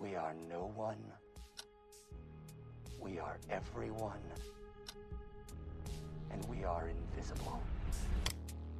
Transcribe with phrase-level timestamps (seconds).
[0.00, 0.98] We are no one.
[3.00, 4.20] We are everyone.
[6.32, 7.60] And we are invisible.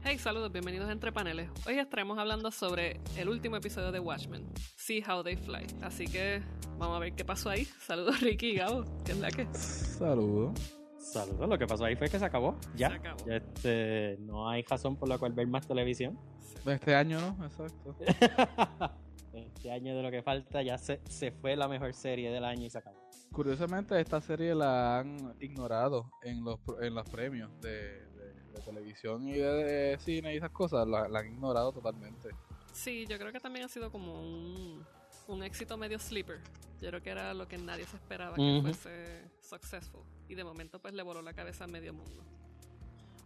[0.03, 1.51] Hey, saludos, bienvenidos a Entre Paneles.
[1.67, 4.47] Hoy estaremos hablando sobre el último episodio de Watchmen,
[4.77, 5.67] See How They Fly.
[5.83, 6.43] Así que
[6.79, 7.65] vamos a ver qué pasó ahí.
[7.65, 9.47] Saludos, Ricky y Gabo, que es la que.
[9.53, 10.59] Saludos.
[10.99, 12.57] Saludos, lo que pasó ahí fue que se acabó.
[12.77, 12.91] Ya.
[12.91, 13.27] Se acabó.
[13.27, 16.19] Ya, Este, no hay razón por la cual ver más televisión.
[16.65, 17.45] Este año, ¿no?
[17.45, 17.97] Exacto.
[19.47, 22.67] Este año de lo que falta ya se, se fue la mejor serie del año
[22.67, 22.99] y se acabó.
[23.33, 27.71] Curiosamente, esta serie la han ignorado en los, en los premios de,
[28.07, 30.87] de- de televisión y de, de cine y esas cosas.
[30.89, 32.31] La, la han ignorado totalmente.
[32.73, 34.85] Sí, yo creo que también ha sido como un,
[35.29, 36.41] un éxito medio sleeper.
[36.81, 38.63] Yo creo que era lo que nadie se esperaba que Ujú.
[38.63, 40.03] fuese successful.
[40.29, 42.25] Y de momento pues le voló la cabeza a medio mundo.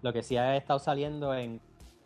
[0.02, 1.60] Lo que sí ha estado saliendo en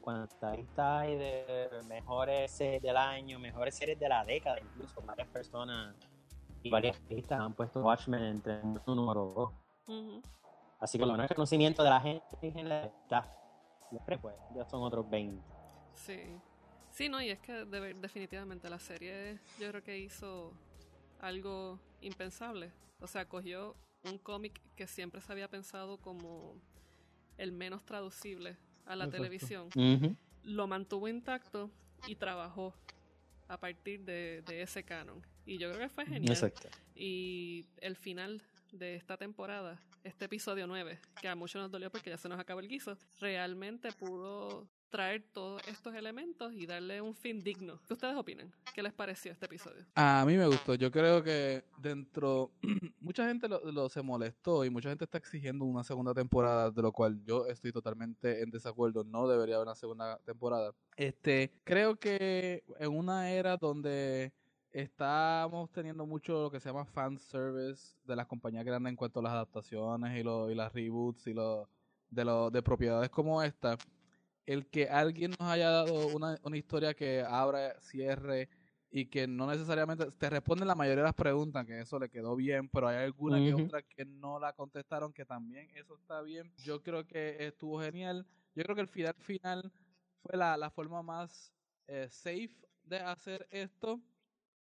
[0.09, 5.95] cuantas hay de mejores series del año, mejores series de la década, incluso varias personas
[6.63, 9.53] y varias listas han puesto Watchmen entre el número 2.
[9.89, 10.23] Ujú.
[10.81, 13.31] Así que lo menos el conocimiento de la gente en general está.
[13.91, 15.43] Después, pues, ya son otros 20.
[15.95, 16.21] Sí.
[16.91, 20.53] Sí, no, y es que de- definitivamente la serie yo creo que hizo
[21.21, 22.73] algo impensable.
[23.01, 26.55] O sea, cogió un cómic que siempre se había pensado como
[27.37, 28.57] el menos traducible
[28.89, 29.23] a la Exacto.
[29.23, 29.69] televisión,
[30.43, 31.71] lo mantuvo intacto
[32.07, 32.75] y trabajó
[33.49, 35.23] a partir de, de ese canon.
[35.47, 36.33] Y yo creo que fue genial.
[36.33, 36.69] Exacto.
[36.95, 42.11] Y el final de esta temporada, este episodio 9, que a muchos nos dolió porque
[42.11, 47.15] ya se nos acabó el guiso, realmente pudo traer todos estos elementos y darle un
[47.15, 47.81] fin digno.
[47.87, 48.53] ¿Qué ustedes opinan?
[48.75, 49.85] ¿Qué les pareció este episodio?
[49.95, 50.75] A mí me gustó.
[50.75, 52.51] Yo creo que dentro.
[53.09, 56.83] mucha gente lo, lo se molestó y mucha gente está exigiendo una segunda temporada, de
[56.83, 59.03] lo cual yo estoy totalmente en desacuerdo.
[59.03, 60.75] No debería haber una segunda temporada.
[60.95, 64.31] Este, creo que en una era donde
[64.71, 69.21] estamos teniendo mucho lo que se llama fan service de las compañías grandes en cuanto
[69.21, 71.67] a las adaptaciones y, lo, y las reboots y lo,
[72.11, 73.79] de, lo, de propiedades como esta,
[74.45, 78.51] el que alguien nos haya dado una, una historia que abra, cierre
[78.91, 82.35] y que no necesariamente te responden la mayoría de las preguntas, que eso le quedó
[82.37, 83.65] bien, pero hay alguna que Ujú.
[83.65, 86.53] otra que no la contestaron, que también eso está bien.
[86.65, 88.27] Yo creo que estuvo genial.
[88.55, 89.73] Yo creo que el final final
[90.23, 91.53] fue la, la forma más
[91.87, 92.51] eh, safe
[92.83, 94.01] de hacer esto,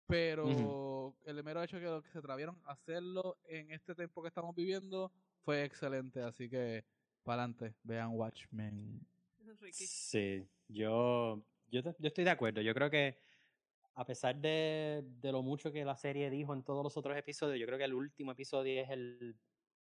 [0.06, 4.54] pero el mero hecho que, que se atrevieron a hacerlo en este tiempo que estamos
[4.54, 5.12] viviendo
[5.44, 6.84] fue excelente, así que
[7.22, 9.00] para adelante, vean Watchmen.
[9.60, 9.84] Ricky.
[9.84, 12.60] Sí, yo, yo, yo estoy de acuerdo.
[12.60, 13.18] Yo creo que
[13.96, 17.58] a pesar de, de lo mucho que la serie dijo en todos los otros episodios,
[17.58, 19.36] yo creo que el último episodio es el,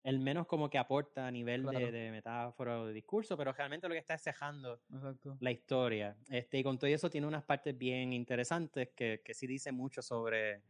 [0.03, 1.91] el menos como que aporta a nivel de, Claro.
[1.91, 5.37] de metáfora o de discurso, pero realmente lo que está es cejando Exacto.
[5.39, 6.17] la historia.
[6.29, 10.01] Este, y con todo eso tiene unas partes bien interesantes que, que sí dicen mucho
[10.01, 10.63] sobre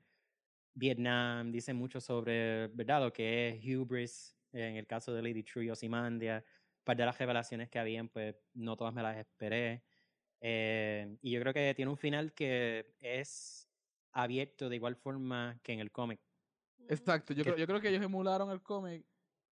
[0.73, 3.01] Vietnam, dicen mucho sobre, ¿verdad?
[3.03, 6.43] Lo que es hubris, en el caso de Lady True y Ozymandias.
[6.83, 9.83] Parte de las revelaciones que habían, pues no todas me las esperé.
[10.41, 13.69] Eh, y yo creo que tiene un final que es
[14.11, 16.19] abierto de igual forma que en el cómic.
[16.87, 19.05] Exacto, yo Que- creo, yo creo que ellos emularon el cómic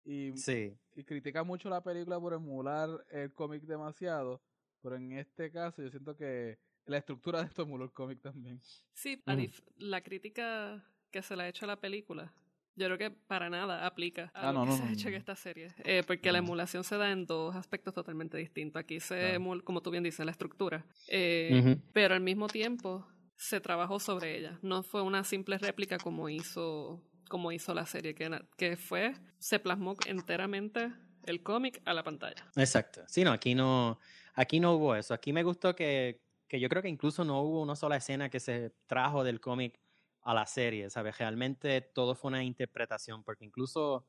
[0.05, 4.43] y, Sí, y critican mucho la película por emular el cómic demasiado,
[4.83, 8.61] pero en este caso yo siento que la estructura de esto emuló el cómic también.
[8.93, 12.33] Sí, dif- la crítica que se le ha hecho a la película,
[12.77, 14.93] yo creo que para nada aplica a Ah, lo no, que no, se ha no,
[14.93, 15.75] hecho en esta serie.
[15.85, 18.81] Eh, porque la emulación se da en dos aspectos totalmente distintos.
[18.81, 19.35] Aquí se Claro.
[19.35, 20.85] emula, como tú bien dices, la estructura.
[21.09, 21.81] Eh, Ujú.
[21.93, 24.59] Pero al mismo tiempo se trabajó sobre ella.
[24.63, 29.59] No fue una simple réplica como hizo, como hizo la serie, que, que fue, se
[29.59, 30.93] plasmó enteramente
[31.27, 32.47] el cómic a la pantalla.
[32.57, 33.03] exacto.
[33.07, 33.99] Sí, no, aquí no,
[34.35, 35.15] aquí no hubo eso.
[35.15, 38.41] Aquí me gustó que, que yo creo que incluso no hubo una sola escena que
[38.41, 39.81] se trajo del cómic
[40.25, 41.19] a la serie, ¿sabes?
[41.19, 44.07] Realmente todo fue una interpretación, porque incluso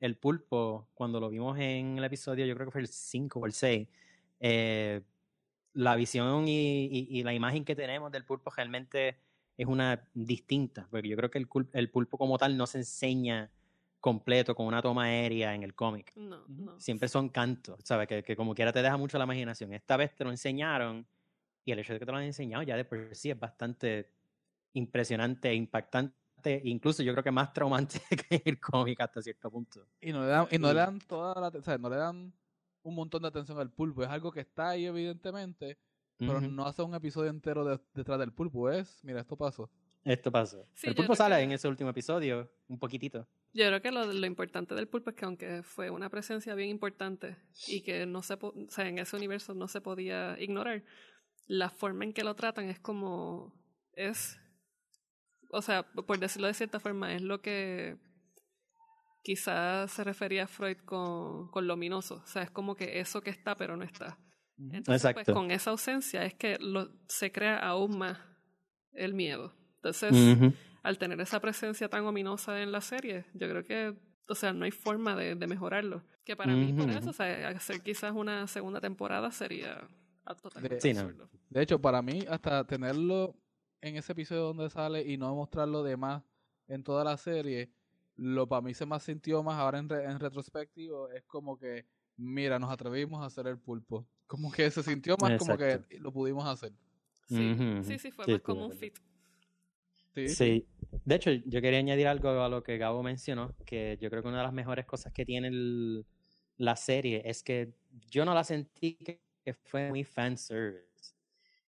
[0.00, 3.46] el pulpo, cuando lo vimos en el episodio, yo creo que fue el 5 o
[3.46, 3.88] el 6,
[4.40, 5.02] eh,
[5.72, 9.18] la visión y, y- y la imagen que tenemos del pulpo realmente
[9.56, 11.38] es una distinta, porque yo creo que
[11.72, 13.50] el, pulpo como tal no se enseña
[14.00, 16.12] completo con una toma aérea en el cómic.
[16.16, 16.62] No, Ujú.
[16.64, 16.80] no.
[16.80, 18.06] Siempre son cantos, ¿sabes?
[18.06, 19.72] Que, que como quiera te deja mucho la imaginación.
[19.72, 21.06] Esta vez te lo enseñaron
[21.64, 24.15] y el hecho de que te lo han enseñado ya de por sí es bastante
[24.76, 28.00] impresionante, e impactante, incluso yo creo que más traumante
[28.30, 29.86] que el cómic hasta cierto punto.
[30.00, 31.96] Y no le dan, y no Y- le dan toda la, o sea, no le
[31.96, 32.32] dan
[32.82, 35.78] un montón de atención al pulpo, es algo que está ahí evidentemente,
[36.18, 36.48] pero Ujú.
[36.48, 39.70] no hace un episodio entero de- detrás del pulpo, es, mira, esto pasó.
[40.04, 40.64] Esto pasó.
[40.74, 43.26] Sí, el pulpo sale que- en ese último episodio, un poquitito.
[43.52, 46.68] Yo creo que lo, lo importante del pulpo es que aunque fue una presencia bien
[46.68, 47.36] importante
[47.66, 50.84] y que no se o sea, en ese universo no se podía ignorar,
[51.48, 53.52] la forma en que lo tratan es como
[53.94, 54.38] es
[55.50, 57.96] o sea, por decirlo de cierta forma, es lo que
[59.22, 62.22] quizás se refería Freud con, con luminoso.
[62.22, 64.18] O sea, es como que eso que está, pero no está.
[64.58, 65.34] Entonces, pues, Exacto.
[65.34, 68.18] con esa ausencia es que lo, se crea aún más
[68.92, 69.52] el miedo.
[69.76, 70.12] Entonces,
[70.82, 73.94] al tener esa presencia tan ominosa en la serie, yo creo que,
[74.28, 76.02] o sea, no hay forma de, de mejorarlo.
[76.24, 79.86] Que para mí, por eso, o sea, hacer quizás una segunda temporada sería
[80.80, 81.00] Sí, no.
[81.00, 81.30] absurdo.
[81.50, 83.36] De hecho, para mí, hasta tenerlo
[83.86, 86.22] en ese episodio donde sale y no mostrarlo de más
[86.68, 87.70] en toda la serie,
[88.16, 91.86] lo para mí se me sintió más ahora en, re- en retrospectivo, es como que,
[92.16, 94.06] mira, nos atrevimos a hacer el pulpo.
[94.26, 96.72] Como que se sintió más como que lo pudimos hacer.
[97.26, 98.94] Sí, sí, sí, fue sí, más como un fit.
[100.14, 100.38] Sí.
[100.38, 100.66] Sí,
[101.04, 104.28] de hecho, yo quería añadir algo a lo que Gabo mencionó, que yo creo que
[104.28, 106.04] una de las mejores cosas que tiene el-
[106.58, 107.72] la serie es que
[108.10, 110.86] yo no la sentí que, que fue muy fanservice.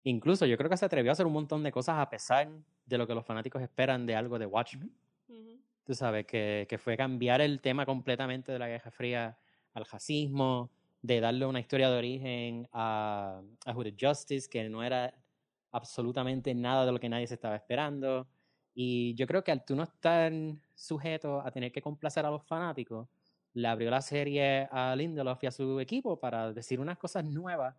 [0.06, 2.48] Incluso yo creo que se atrevió a hacer un montón de cosas a pesar
[2.86, 4.92] de lo que los fanáticos esperan de algo de Watchmen.
[5.28, 5.60] Ujú.
[5.84, 9.38] Tú sabes, que, que fue cambiar el tema completamente de la Guerra Fría
[9.74, 10.70] al racismo,
[11.02, 15.12] de darle una historia de origen a, a Hooded Justice, que no era
[15.72, 18.28] absolutamente nada de lo que nadie se estaba esperando.
[18.76, 20.32] Y yo creo que al tú no estar
[20.76, 23.08] sujeto a tener que complacer a los fanáticos,
[23.54, 27.76] le abrió la serie a Lindelof y a su equipo para decir unas cosas nuevas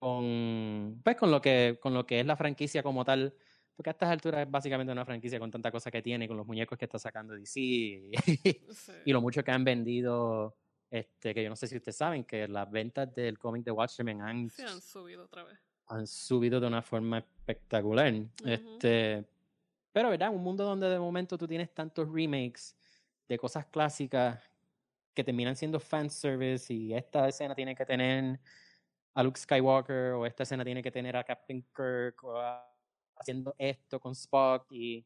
[0.00, 3.32] con, pues, con, lo que, con lo que es la franquicia como tal.
[3.76, 6.46] Porque a estas alturas es básicamente una franquicia con tanta cosa que tiene, con los
[6.46, 8.12] muñecos que está sacando DC y,
[8.74, 8.92] Sí.
[9.04, 10.56] y lo mucho que han vendido.
[10.90, 14.20] Este, que yo no sé si ustedes saben que las ventas del cómic de Watchmen
[14.22, 15.56] han, Sí, han subido otra vez.
[15.86, 18.12] han subido de una forma espectacular.
[18.44, 19.24] Este,
[19.92, 20.30] pero, ¿verdad?
[20.34, 22.74] Un mundo donde de momento tú tienes tantos remakes
[23.28, 24.40] de cosas clásicas
[25.14, 28.40] que terminan siendo fanservice y esta escena tiene que tener
[29.14, 32.66] a Luke Skywalker o esta escena tiene que tener a Captain Kirk o a-
[33.16, 35.04] haciendo esto con Spock y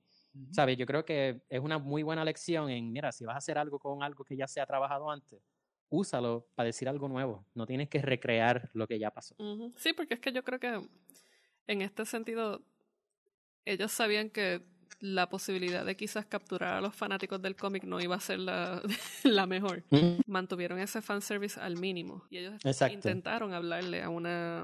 [0.53, 0.77] ¿sabes?
[0.77, 3.79] Yo creo que es una muy buena lección en, mira, si vas a hacer algo
[3.79, 5.41] con algo que ya se ha trabajado antes,
[5.89, 7.47] úsalo para decir algo nuevo.
[7.55, 9.37] No tienes que recrear lo que ya pasó.
[9.77, 10.89] Sí, porque es que yo creo que
[11.67, 12.65] en este sentido
[13.65, 14.63] ellos sabían que
[15.05, 18.81] la posibilidad de quizás capturar a los fanáticos del cómic no iba a ser la,
[19.25, 19.83] la mejor.
[20.27, 22.95] Mantuvieron ese fanservice al mínimo y ellos Exacto.
[22.95, 24.63] intentaron hablarle a una,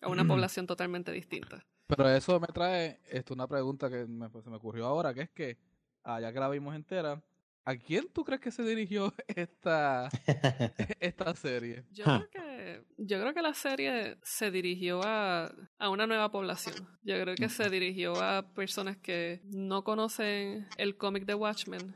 [0.00, 1.64] a una población totalmente distinta.
[1.88, 5.30] Pero eso me trae esto, una pregunta que me- se me ocurrió ahora, que es
[5.30, 5.58] que,
[6.06, 7.20] ya que la vimos entera,
[7.70, 10.08] ¿a quién tú crees que se dirigió esta,
[11.00, 11.84] esta serie?
[11.92, 12.18] Yo Ja.
[12.18, 16.74] creo que yo creo que la serie se dirigió a, a una nueva población.
[17.02, 21.94] Yo creo que se dirigió a personas que no conocen el cómic de Watchmen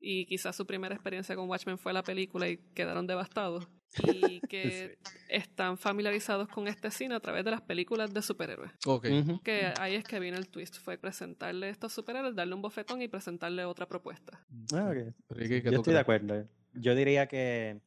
[0.00, 3.68] y quizás su primera experiencia con Watchmen fue la película y quedaron devastados
[3.98, 4.98] y que
[5.28, 8.72] están familiarizados con este cine a través de las películas de superhéroes.
[9.42, 13.08] Que ahí es que vino el twist, fue presentarle estos superhéroes, darle un bofetón y
[13.08, 14.44] presentarle otra propuesta.
[14.74, 15.14] Ah, ok.
[15.30, 16.46] Ricky, ¿qué Yo estoy de acuerdo.
[16.74, 17.80] Yo diría que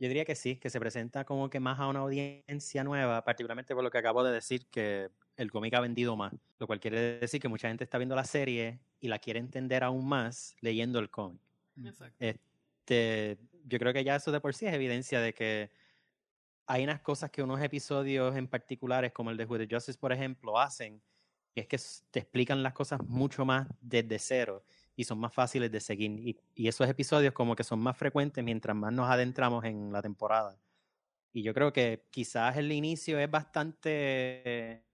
[0.00, 3.74] yo diría que sí, que se presenta como que más a una audiencia nueva, particularmente
[3.74, 7.18] por lo que acabo de decir, que el cómic ha vendido más, lo cual quiere
[7.18, 11.00] decir que mucha gente está viendo la serie y la quiere entender aún más leyendo
[11.00, 11.40] el cómic.
[11.84, 12.16] Exacto.
[12.20, 15.70] Este, yo creo que ya eso de por sí es evidencia de que
[16.66, 20.58] hay unas cosas que unos episodios en particulares, como el de Hooded Justice, por ejemplo,
[20.58, 21.02] hacen,
[21.54, 21.78] que es que
[22.10, 26.10] te explican las cosas mucho más desde cero y son más fáciles de seguir.
[26.10, 30.02] Y, y esos episodios como que son más frecuentes mientras más nos adentramos en la
[30.02, 30.58] temporada.
[31.32, 34.84] Y yo creo que quizás el inicio es bastante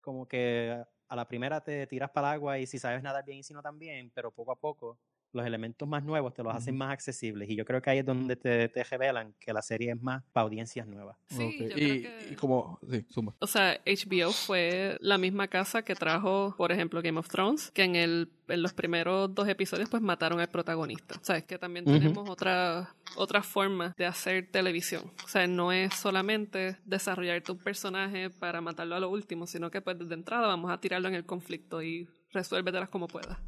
[0.00, 3.38] como que a la primera te tiras para el agua y si sabes nadar bien
[3.38, 4.98] y si no también, pero poco a poco
[5.34, 7.50] los elementos más nuevos te los hacen más accesibles.
[7.50, 10.22] Y yo creo que ahí es donde te, te revelan que la serie es más
[10.32, 11.16] para audiencias nuevas.
[11.28, 12.28] Sí, yo y, creo que...
[12.32, 13.34] y como, sí, suma.
[13.40, 17.82] O sea, HBO fue la misma casa que trajo, por ejemplo, Game of Thrones, que
[17.82, 21.16] en, el, en los primeros dos episodios pues mataron al protagonista.
[21.20, 25.12] O sea, es que también tenemos otra, otra forma de hacer televisión.
[25.24, 29.80] O sea, no es solamente desarrollarte un personaje para matarlo a lo último, sino que
[29.80, 33.38] pues desde entrada vamos a tirarlo en el conflicto y resuélvetelas como puedas.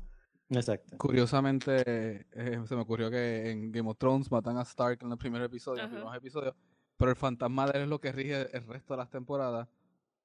[0.50, 0.96] Exacto.
[0.98, 5.18] Curiosamente, eh, se me ocurrió que en Game of Thrones matan a Stark en el
[5.18, 6.54] primer episodio, en los primeros episodios,
[6.96, 9.68] pero el fantasma de él es lo que rige el resto de las temporadas.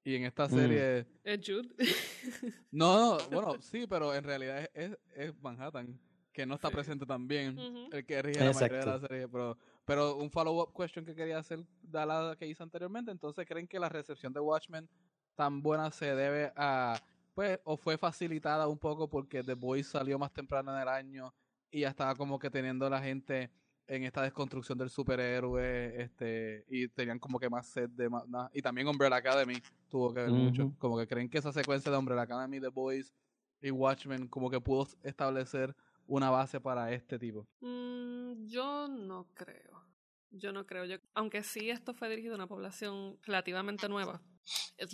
[0.04, 0.52] Y en esta Mm.
[0.52, 1.70] serie, ¿Es Jude?
[2.72, 6.00] no, no, bueno, sí, pero en realidad es, es, es Manhattan,
[6.34, 6.74] que no está Sí.
[6.76, 7.90] presente también, Ujú.
[7.92, 9.28] el que rige la mayoría de la serie.
[9.28, 13.68] Pero, pero un follow-up question que quería hacer, de la que hice anteriormente, entonces, ¿creen
[13.68, 14.88] que la recepción de Watchmen
[15.36, 17.00] tan buena se debe a,
[17.34, 21.34] pues, o fue facilitada un poco porque The Boys salió más temprano en el año
[21.70, 23.52] y ya estaba como que teniendo la gente
[23.88, 28.62] en esta desconstrucción del superhéroe, este, y tenían como que más sed de más, y
[28.62, 29.56] también Umbrella Academy
[29.90, 33.14] tuvo que ver mucho, como que creen que esa secuencia de Umbrella Academy, The Boys,
[33.62, 35.76] y Watchmen como que pudo establecer
[36.08, 37.48] una base para este tipo.
[37.60, 39.86] Mm, yo no creo.
[40.32, 40.86] Yo no creo.
[40.86, 44.22] Yo, aunque sí esto fue dirigido a una población relativamente nueva,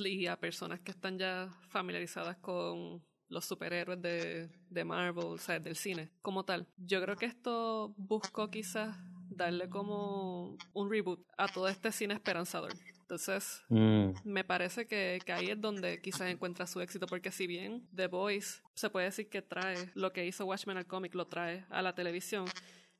[0.06, 5.60] y a personas que están ya familiarizadas con los superhéroes de, de Marvel, o sea,
[5.60, 6.68] del cine como tal.
[6.78, 8.96] Yo creo que esto buscó quizás
[9.30, 12.74] darle como un reboot a todo este cine esperanzador.
[13.02, 14.12] Entonces, Mm.
[14.26, 18.08] me parece que, que ahí es donde quizás encuentra su éxito, porque si bien The
[18.08, 21.82] Voice se puede decir que trae lo que hizo Watchmen al cómic, lo trae a
[21.82, 22.46] la televisión,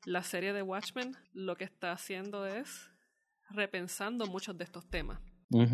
[0.06, 2.90] la serie de Watchmen lo que está haciendo es
[3.50, 5.20] repensando muchos de estos temas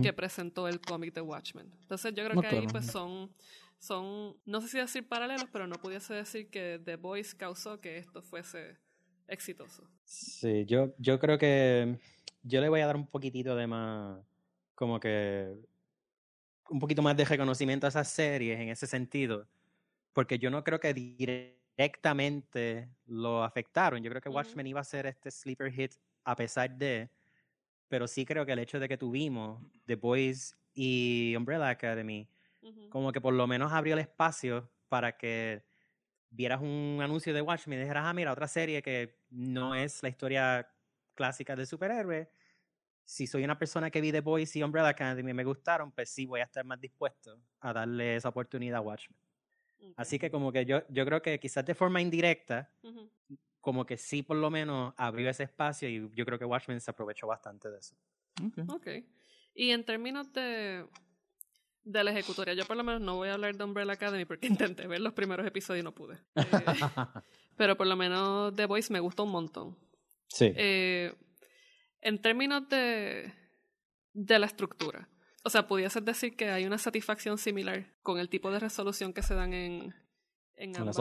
[0.02, 1.73] Que presentó el cómic de Watchmen.
[1.81, 3.35] Entonces yo creo No, que ahí pues son,
[3.78, 7.99] son, no sé si decir paralelos, pero no pudiese decir que The Voice causó que
[7.99, 8.78] esto fuese
[9.26, 9.88] exitoso.
[10.04, 11.99] Sí, yo, yo creo que
[12.43, 14.21] yo le voy a dar un poquitito de más,
[14.75, 15.57] como que,
[16.71, 19.49] un poquito más de reconocimiento a esas series en ese sentido,
[20.12, 24.02] porque yo no creo que directamente lo afectaron.
[24.02, 24.28] Yo creo que.
[24.28, 27.11] Watchmen iba a ser este sleeper hit a pesar de,
[27.95, 32.29] pero sí creo que el hecho de que tuvimos The Boys y Umbrella Academy,
[32.61, 32.89] Ujú.
[32.89, 35.65] como que por lo menos abrió el espacio para que
[36.29, 40.09] vieras un anuncio de Watchmen y dijeras, ah, mira, otra serie que no es la
[40.09, 40.69] historia
[41.15, 42.29] clásica del superhéroe.
[43.05, 46.11] Si soy una persona que vi The Boys y Umbrella Academy y me gustaron, pues
[46.11, 49.17] sí voy a estar más dispuesto a darle esa oportunidad a Watchmen.
[49.95, 52.73] Así que como que yo, yo creo que quizás de forma indirecta.
[53.64, 56.90] Como que sí por lo menos abrió ese espacio y yo creo que Watchmen se
[56.90, 57.97] aprovechó bastante de eso.
[58.47, 58.59] Ok.
[58.71, 58.87] Ok.
[59.54, 60.87] Y en términos de,
[61.83, 64.47] de la ejecutoria, yo por lo menos no voy a hablar de Umbrella Academy porque
[64.76, 66.18] intenté ver los primeros episodios y no pude.
[66.37, 69.76] Eh, pero por lo menos The Voice me gustó un montón.
[70.28, 70.52] sí.
[70.56, 71.14] Eh,
[72.00, 73.33] en términos de,
[74.12, 75.09] de la estructura,
[75.42, 79.23] o sea, pudieses decir que hay una satisfacción similar con el tipo de resolución que
[79.23, 79.94] se dan en,
[80.56, 80.99] en, ambas,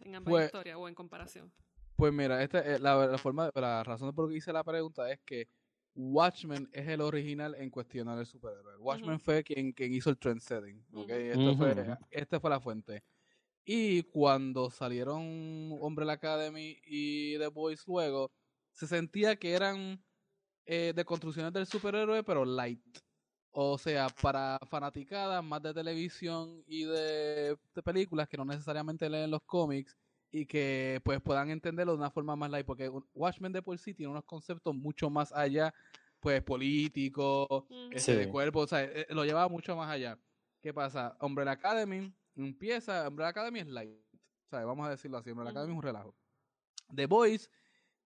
[0.00, 1.52] en ambas Pues- historias o en comparación.
[1.96, 5.10] Pues mira, este, eh, la, la forma, la razón por la que hice la pregunta
[5.10, 5.48] es que
[5.94, 8.76] Watchmen es el original en cuestionar el superhéroe.
[8.76, 10.84] Watchmen fue quien, quien hizo el trend setting.
[10.92, 11.08] ¿ok?
[11.08, 11.14] Ujú.
[11.14, 11.96] Esto fue, Ujú.
[12.10, 13.02] esta fue la fuente.
[13.64, 15.22] Y cuando salieron
[15.80, 18.30] Umbrella Academy y The Boys luego,
[18.72, 20.04] se sentía que eran
[20.66, 22.80] eh, de construcciones del superhéroe, pero light.
[23.50, 29.30] O sea, para fanaticadas más de televisión y de, de películas que no necesariamente leen
[29.30, 29.96] los cómics
[30.30, 33.78] y que pues puedan entenderlo de una forma más light, porque un- Watchmen de por
[33.78, 35.72] sí tiene unos conceptos mucho más allá,
[36.20, 40.18] pues políticos, este, de cuerpo, o sea, eh, lo lleva mucho más allá.
[40.60, 41.16] ¿Qué pasa?
[41.20, 45.72] Umbrella Academy empieza, Umbrella Academy es light, o sea, vamos a decirlo así, Umbrella Academy
[45.72, 46.14] es un relajo.
[46.94, 47.50] The Boys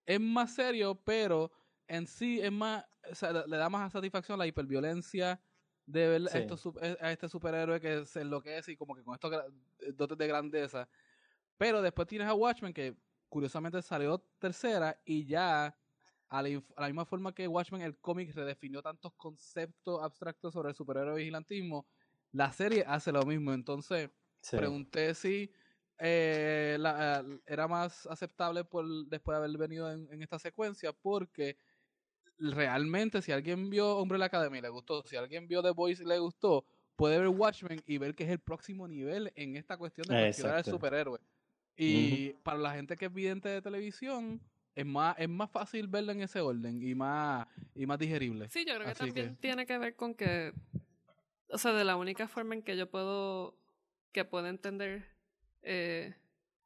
[0.07, 1.51] es más serio, pero
[1.87, 5.41] en sí es más, o sea, le, da más satisfacción la hiperviolencia
[5.87, 6.39] de ver a, Sí.
[6.39, 9.33] estos eh, a este superhéroe que se enloquece y como que con estos
[9.81, 10.89] eh, dotes de grandeza.
[11.61, 12.97] Pero después tienes a Watchmen que
[13.29, 15.77] curiosamente salió tercera y ya
[16.31, 20.71] a la, a la misma forma que Watchmen, el cómic redefinió tantos conceptos abstractos sobre
[20.71, 21.87] el superhéroe vigilantismo,
[22.33, 23.53] la serie hace lo mismo.
[23.53, 24.11] Entonces,
[24.43, 24.57] sí.
[24.57, 25.53] pregunté si
[25.99, 30.95] eh, la- eh, era más aceptable por después de haber venido en, en esta secuencia,
[30.95, 31.59] porque
[32.39, 36.07] realmente si alguien vio Umbrella Academy y le gustó, si alguien vio The Voice y
[36.07, 40.09] le gustó, puede ver Watchmen y ver que es el próximo nivel en esta cuestión
[40.09, 41.21] de cuestionar al superhéroe.
[41.83, 44.41] Y para la gente que es vidente de televisión,
[44.75, 48.49] es más, es más fácil verlo en ese orden y más, y más digerible.
[48.51, 50.53] Sí, yo creo que Así también que- tiene que ver con que,
[51.49, 53.57] o sea, de la única forma en que yo puedo,
[54.13, 55.07] que puedo entender
[55.63, 56.15] eh,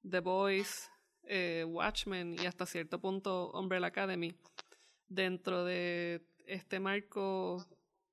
[0.08, 0.88] The Voice,
[1.24, 4.36] eh, Watchmen y hasta cierto punto Umbrella Academy,
[5.08, 7.64] dentro de este marco,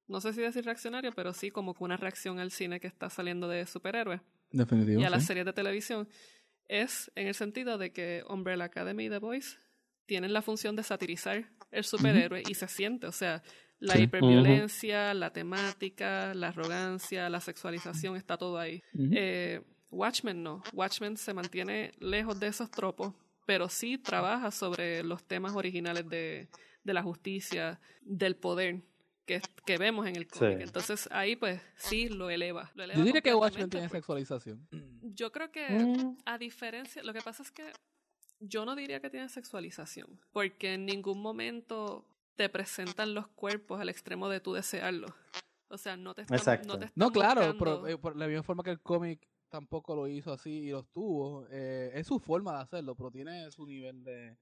[0.08, 3.10] no sé si decir reaccionario, pero sí como que una reacción al cine que está
[3.10, 5.02] saliendo de superhéroes Definitivo.
[5.02, 6.08] y a las series de televisión,
[6.68, 9.58] es en el sentido de que Umbrella Academy y The Voice
[10.06, 13.42] tienen la función de satirizar el superhéroe y se siente, o sea,
[13.80, 14.04] la Sí.
[14.04, 18.84] hiperviolencia, la temática, la arrogancia, la sexualización, está todo ahí.
[18.94, 23.14] Eh, Watchmen no, Watchmen se mantiene lejos de esos tropos,
[23.46, 26.48] pero sí trabaja sobre los temas originales de,
[26.84, 28.82] de la justicia, del poder.
[29.26, 30.58] Que, que vemos en el cómic.
[30.58, 30.64] Sí.
[30.64, 32.72] Entonces ahí pues sí lo eleva.
[32.76, 34.68] lo eleva Yo diría que Watchmen tiene porque- sexualización.
[35.16, 37.72] Yo creo que, Mm, a diferencia, lo que pasa es que
[38.40, 43.90] yo no diría que tiene sexualización, porque en ningún momento te presentan los cuerpos al
[43.90, 45.08] extremo de tú desearlo.
[45.70, 46.68] O sea, no te están, Exacto.
[46.68, 49.28] no te están No, claro, buscando- pero eh, por la misma forma que el cómic
[49.50, 51.46] tampoco lo hizo así y los tuvo.
[51.52, 54.38] eh, es su forma de hacerlo, pero tiene su nivel de.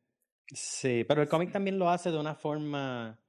[0.47, 3.19] Sí, pero el cómic también lo hace de una forma,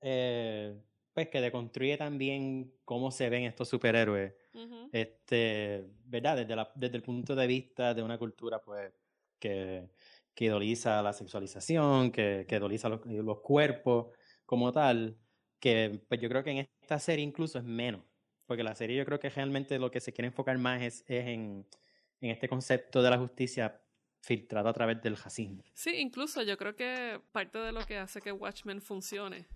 [0.00, 0.80] eh,
[1.12, 4.34] pues que deconstruye también cómo se ven estos superhéroes.
[4.92, 6.36] Este, ¿verdad?
[6.36, 8.92] Desde, la- desde el punto de vista de una cultura, pues,
[9.38, 9.88] que,
[10.34, 14.08] que idoliza la sexualización, que, que idoliza los, los cuerpos
[14.44, 15.16] como tal,
[15.58, 18.02] que pues yo creo que en esta serie incluso es menos,
[18.46, 21.26] porque la serie yo creo que realmente lo que se quiere enfocar más es, es
[21.26, 21.66] en,
[22.20, 23.80] en este concepto de la justicia
[24.20, 25.62] filtrado a través del racismo.
[25.74, 29.46] Sí, incluso yo creo que parte de lo que hace que Watchmen funcione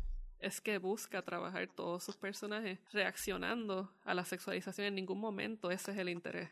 [0.41, 4.87] es que busca trabajar todos sus personajes reaccionando a la sexualización.
[4.89, 6.51] En ningún momento ese es el interés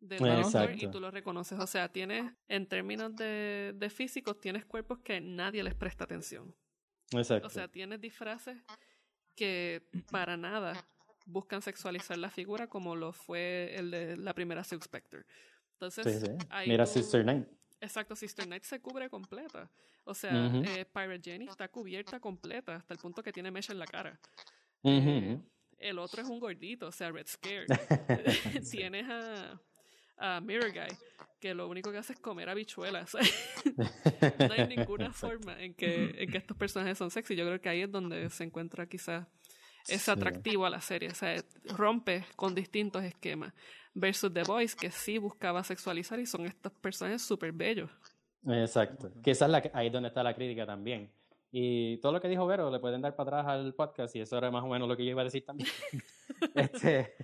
[0.00, 0.90] del autor y Exacto.
[0.90, 1.58] tú lo reconoces.
[1.58, 6.54] O sea, tienes, en términos de, de físicos, tienes cuerpos que nadie les presta atención.
[7.12, 7.46] Exacto.
[7.46, 8.56] O sea, tienes disfraces
[9.34, 10.72] que para nada
[11.26, 15.24] buscan sexualizar la figura como lo fue el de la primera Silk Spectre.
[15.74, 16.32] Entonces, Sí, sí.
[16.50, 17.46] ahí Mira tú- Sister Night.
[17.80, 19.70] Exacto, Sister Night se cubre completa.
[20.04, 20.32] O sea,
[20.64, 24.18] eh, Pirate Jenny está cubierta completa hasta el punto que tiene mecha en la cara.
[24.82, 25.38] Eh,
[25.78, 27.66] el otro es un gordito, o sea, Red Scare.
[28.70, 29.60] Tienes a,
[30.16, 30.96] a Mirror Guy,
[31.40, 33.14] que lo único que hace es comer habichuelas.
[33.76, 37.36] no hay ninguna forma en que, en que estos personajes son sexy.
[37.36, 39.26] Yo creo que ahí es donde se encuentra quizás
[39.88, 40.10] es Sí.
[40.10, 41.08] atractivo a la serie.
[41.10, 41.34] O sea,
[41.76, 43.52] rompe con distintos esquemas.
[43.94, 47.90] Versus The Boys, que sí buscaba sexualizar y son estos personajes súper bellos.
[48.46, 49.10] Exacto.
[49.22, 51.10] Que esa es la, ahí donde está la crítica también.
[51.50, 54.36] Y todo lo que dijo Vero le pueden dar para atrás al podcast y eso
[54.38, 55.68] era más o menos lo que yo iba a decir también.
[56.54, 57.14] este,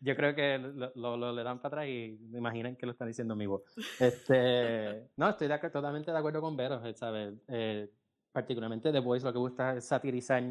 [0.00, 2.92] yo creo que lo, lo- lo le dan para atrás y me imaginan que lo
[2.92, 3.62] están diciendo en mi voz.
[4.00, 7.34] Este, no, estoy de totalmente de acuerdo con Vero, eh, ¿sabes?
[7.48, 7.88] Eh,
[8.32, 10.42] particularmente The Voice lo que gusta es satirizar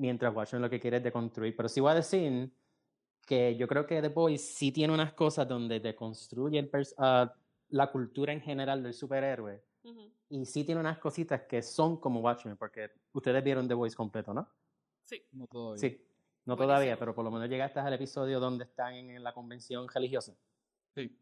[0.00, 1.54] mientras Watchmen lo que quiere es deconstruir.
[1.54, 2.50] Pero sí voy a decir
[3.26, 7.32] que yo creo que The Boys sí tiene unas cosas donde deconstruye el ah,
[7.68, 10.10] la cultura en general del superhéroe Ujú.
[10.30, 14.34] y sí tiene unas cositas que son como Watchmen, porque ustedes vieron The Voice completo,
[14.34, 14.48] ¿no?
[15.04, 15.22] Sí.
[15.32, 15.78] No todavía.
[15.78, 15.88] Sí,
[16.46, 16.56] no Buenísimo.
[16.56, 20.34] todavía, pero por lo menos llegaste al episodio donde están en, la convención religiosa.
[20.94, 21.16] Sí.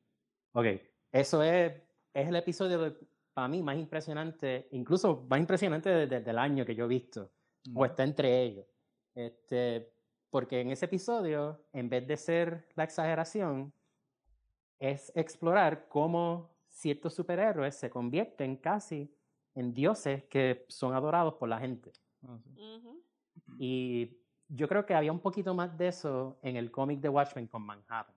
[0.53, 0.67] Ok,
[1.13, 1.73] eso es,
[2.15, 2.97] es el episodio
[3.35, 7.31] para mí más impresionante, incluso más impresionante desde del año que yo he visto,
[7.75, 8.67] o está entre ellos.
[9.15, 9.93] Este,
[10.31, 13.73] porque en ese episodio, en vez de ser la exageración,
[14.79, 19.13] es explorar cómo ciertos superhéroes se convierten casi
[19.55, 21.93] en dioses que son adorados por la gente.
[22.23, 22.55] Ah, sí.
[23.59, 27.47] Y yo creo que había un poquito más de eso en el cómic de Watchmen
[27.49, 28.15] con Manhattan.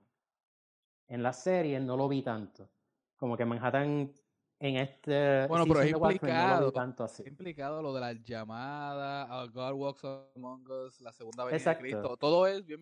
[1.08, 2.70] En la serie no lo vi tanto.
[3.18, 4.14] Como que Manhattan
[4.62, 6.72] en este Bueno, pero es no implicado.
[6.72, 7.24] tanto así.
[7.26, 10.04] Implicado lo de las llamadas, a God Walks
[10.36, 11.84] Among Us, la segunda Exacto.
[11.84, 12.18] de Cristo.
[12.18, 12.80] Todo es bien,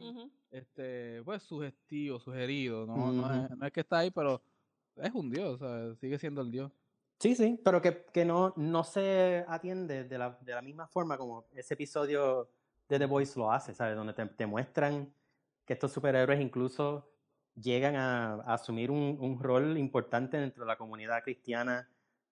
[0.52, 2.86] este, pues, sugestivo, sugerido.
[2.86, 2.98] ¿no?
[2.98, 3.46] No, Ujú.
[3.46, 4.42] es, no es que está ahí, pero
[4.98, 5.98] es un dios, ¿sabes?
[6.00, 6.72] sigue siendo el dios.
[7.18, 11.18] Sí, sí, pero que, que no, no se atiende de la, de la misma forma
[11.18, 12.50] como ese episodio
[12.90, 13.96] de The Voice lo hace, ¿sabes?
[13.96, 15.14] Donde te, te muestran
[15.66, 17.10] que estos superhéroes incluso
[17.62, 21.90] llegan a, a asumir un, un rol importante dentro de la comunidad cristiana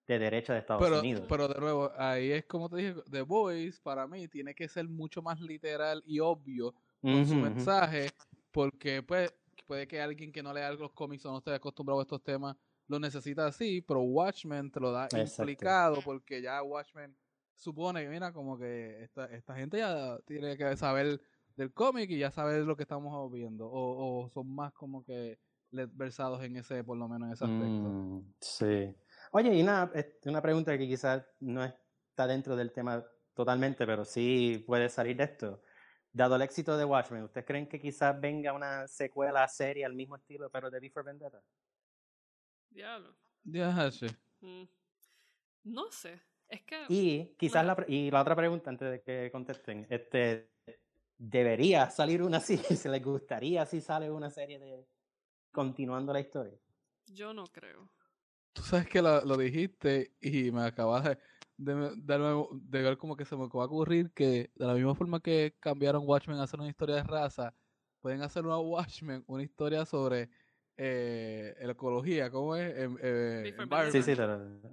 [0.07, 1.25] de derecha de Estados Pero, Unidos.
[1.27, 4.87] pero de nuevo, ahí es como te dije, The Voice para mí tiene que ser
[4.87, 8.09] mucho más literal y obvio con su mensaje,
[8.51, 9.33] porque pues
[9.65, 12.55] puede que alguien que no lea los cómics o no esté acostumbrado a estos temas
[12.87, 15.41] lo necesita así, pero Watchmen te lo da Exacto.
[15.41, 17.13] implicado porque ya Watchmen
[17.53, 21.19] supone que, mira, como que esta, esta gente ya tiene que saber
[21.57, 25.39] del cómic y ya sabe lo que estamos viendo, o, o son más como que
[25.71, 27.89] versados en ese, por lo menos en ese aspecto.
[27.89, 28.95] Mm, sí.
[29.31, 34.05] Oye, y una, este, una pregunta que quizás no está dentro del tema totalmente, pero
[34.05, 35.61] sí puede salir de esto.
[36.11, 40.15] Dado el éxito de Watchmen, ¿ustedes creen que quizás venga una secuela serie al mismo
[40.15, 41.41] estilo, pero de V for Vendetta?
[42.69, 43.15] Diablo.
[43.43, 44.07] Ya, sí.
[44.41, 44.63] Mm.
[45.65, 46.21] No sé.
[46.47, 46.85] Es que.
[46.87, 50.49] Y quizás la, y la otra pregunta antes de que contesten, este,
[51.17, 52.57] ¿debería salir una así?
[52.87, 54.87] ¿Se les gustaría si sale una serie de
[55.51, 56.57] continuando la historia?
[57.07, 57.89] Yo no creo.
[58.53, 61.17] Tú sabes que lo, lo dijiste y me acabas de,
[61.57, 64.73] de, de nuevo- de ver como que se me acaba de ocurrir que de la
[64.73, 67.53] misma forma que cambiaron Watchmen a hacer una historia de raza,
[68.01, 70.29] pueden hacer una Watchmen, una historia sobre
[70.75, 72.75] eh, ecología, ¿cómo es?
[72.77, 74.21] Em- eh, environment Sí, sí,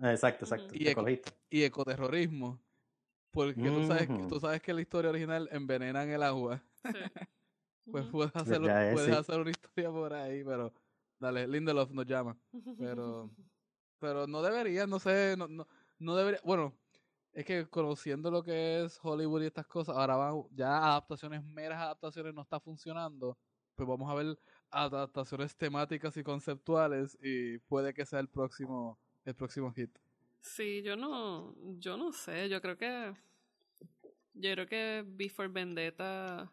[0.03, 0.75] exacto, exacto.
[0.75, 1.07] Eco-
[1.51, 2.61] y ecoterrorismo.
[3.35, 6.63] Porque tú sabes, tú sabes que en la historia original envenenan el agua.
[6.83, 6.89] Sí.
[7.91, 9.15] Pues puedes hacer, Ya es, puedes sí.
[9.15, 10.73] hacer una historia por ahí, pero
[11.19, 12.35] dale, Lindelof nos llama.
[12.79, 13.31] pero-
[13.99, 15.69] pero no debería, no sé, no, no,
[15.99, 16.73] no debería, bueno,
[17.35, 21.79] es que conociendo lo que es Hollywood y estas cosas, ahora van, ya adaptaciones, meras
[21.83, 23.37] adaptaciones no está funcionando,
[23.75, 24.39] pues vamos a ver
[24.71, 29.95] adaptaciones temáticas y conceptuales y puede que sea el próximo, el próximo hit.
[30.45, 33.15] Sí, yo no, yo no sé, yo creo que,
[34.35, 36.53] yo creo que Before Vendetta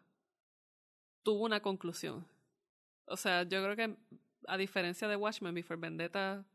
[1.23, 2.25] tuvo una conclusión.
[3.05, 3.97] O sea, yo creo que
[4.47, 6.45] a diferencia de Watchmen, Before Vendetta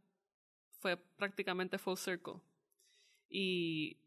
[0.81, 2.41] fue prácticamente full circle.
[3.29, 3.99] Y,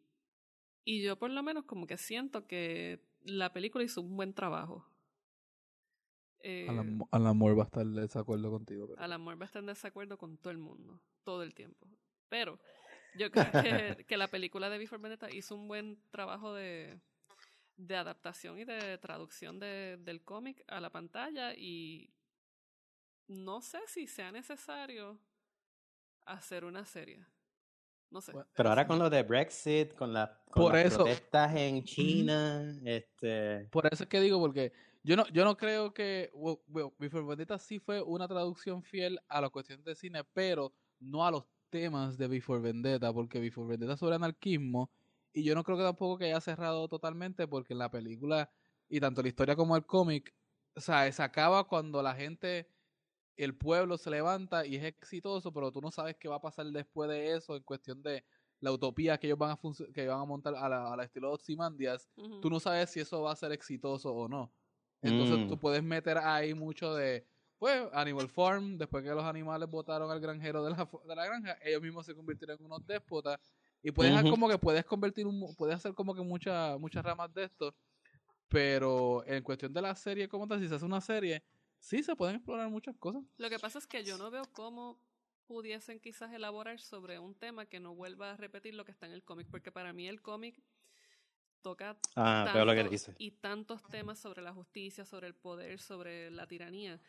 [0.84, 4.88] y yo por lo menos como que siento que la película hizo un buen trabajo.
[6.42, 8.88] Eh, Alan, Alan Moore va a estar en desacuerdo contigo.
[8.88, 9.00] Pero...
[9.00, 11.88] Alan Moore va a estar en desacuerdo con todo el mundo, todo el tiempo.
[12.28, 12.60] Pero
[13.18, 17.00] yo creo que, que la película de Before Vendetta hizo un buen trabajo de,
[17.78, 22.14] de adaptación y de traducción de, del cómic a la pantalla y
[23.28, 25.20] no sé si sea necesario
[26.26, 27.26] hacer una serie.
[28.12, 28.34] No sé.
[28.56, 30.98] Pero ahora con lo de Brexit, con, la, con Por las eso.
[30.98, 33.68] protestas en China, este...
[33.72, 37.24] Por eso es que digo, porque yo no, yo no creo que well, well, Before
[37.24, 41.46] Vendetta sí fue una traducción fiel a la cuestión de cine, pero no a los
[41.70, 44.92] temas de Before Vendetta, porque Before Vendetta es sobre anarquismo,
[45.34, 48.52] y yo no creo que tampoco que haya cerrado totalmente, porque en la película,
[48.90, 50.34] y tanto la historia como el cómic,
[50.76, 52.68] o sea, se acaba cuando la gente,
[53.38, 56.66] el pueblo se levanta y es exitoso, pero tú no sabes qué va a pasar
[56.68, 58.26] después de eso en cuestión de
[58.60, 59.60] la utopía que ellos van a,
[59.94, 62.40] que van a montar a la, a la estilo Ozymandias, Ujú.
[62.42, 64.54] tú no sabes si eso va a ser exitoso o no.
[65.02, 65.48] Entonces Mm.
[65.48, 67.26] tú puedes meter ahí mucho de,
[67.60, 71.58] pues, Animal Farm, después que los animales votaron al granjero de la, de la granja,
[71.64, 73.40] ellos mismos se convirtieron en unos déspotas.
[73.84, 77.34] Y puedes hacer como que puedes convertir, un, puedes hacer como que muchas muchas ramas
[77.34, 77.76] de esto.
[78.48, 81.44] Pero en cuestión de la serie como tal, si se hace una serie,
[81.78, 83.24] sí se pueden explorar muchas cosas.
[83.38, 85.00] Lo que pasa es que yo no veo cómo
[85.46, 89.14] pudiesen quizás elaborar sobre un tema que no vuelva a repetir lo que está en
[89.14, 90.62] el cómic, porque para mí el cómic
[91.62, 93.16] toca Ah, veo lo que tantos dice.
[93.18, 97.00] y tantos temas sobre la justicia, sobre el poder, sobre la tiranía,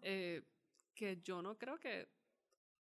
[0.00, 0.42] eh,
[0.94, 2.08] que yo no creo que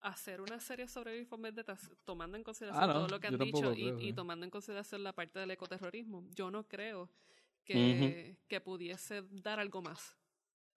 [0.00, 3.38] hacer una serie sobre Before Vendetta, tomando en consideración Ah, no, todo lo que han
[3.38, 7.10] dicho y, creo, y tomando en consideración la parte del ecoterrorismo, yo no creo
[7.64, 10.16] que, que pudiese dar algo más.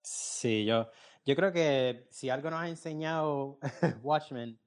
[0.04, 0.90] Sí, yo,
[1.26, 3.60] yo creo que si algo nos ha enseñado
[4.02, 4.60] Watchmen,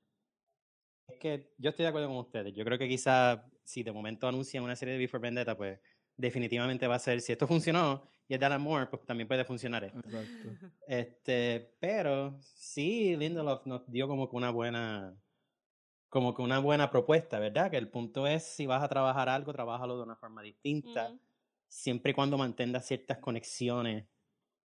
[1.08, 2.54] es que yo estoy de acuerdo con ustedes.
[2.54, 5.80] Yo creo que quizá si de momento anuncian una serie de Before Vendetta, pues
[6.16, 9.44] definitivamente va a ser, si esto funcionó y es de Alan Moore, pues también puede
[9.44, 9.98] funcionar esto.
[10.04, 10.58] Exacto.
[10.86, 15.16] Este, pero sí, Lindelof nos dio como que una buena,
[16.08, 17.70] como que una buena propuesta, ¿verdad?
[17.70, 21.20] Que el punto es si vas a trabajar algo, trabájalo de una forma distinta, Ujú,
[21.68, 24.06] siempre y cuando mantengas ciertas conexiones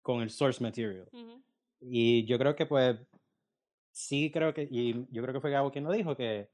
[0.01, 1.11] con el source material.
[1.11, 1.41] ujú.
[1.79, 2.99] Y yo creo que pues
[3.91, 6.51] sí creo que, y yo creo que fue Gabo quien lo dijo, que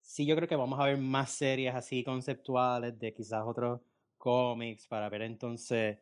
[0.00, 3.82] sí yo creo que vamos a ver más series así conceptuales de quizás otros
[4.18, 5.98] cómics para ver entonces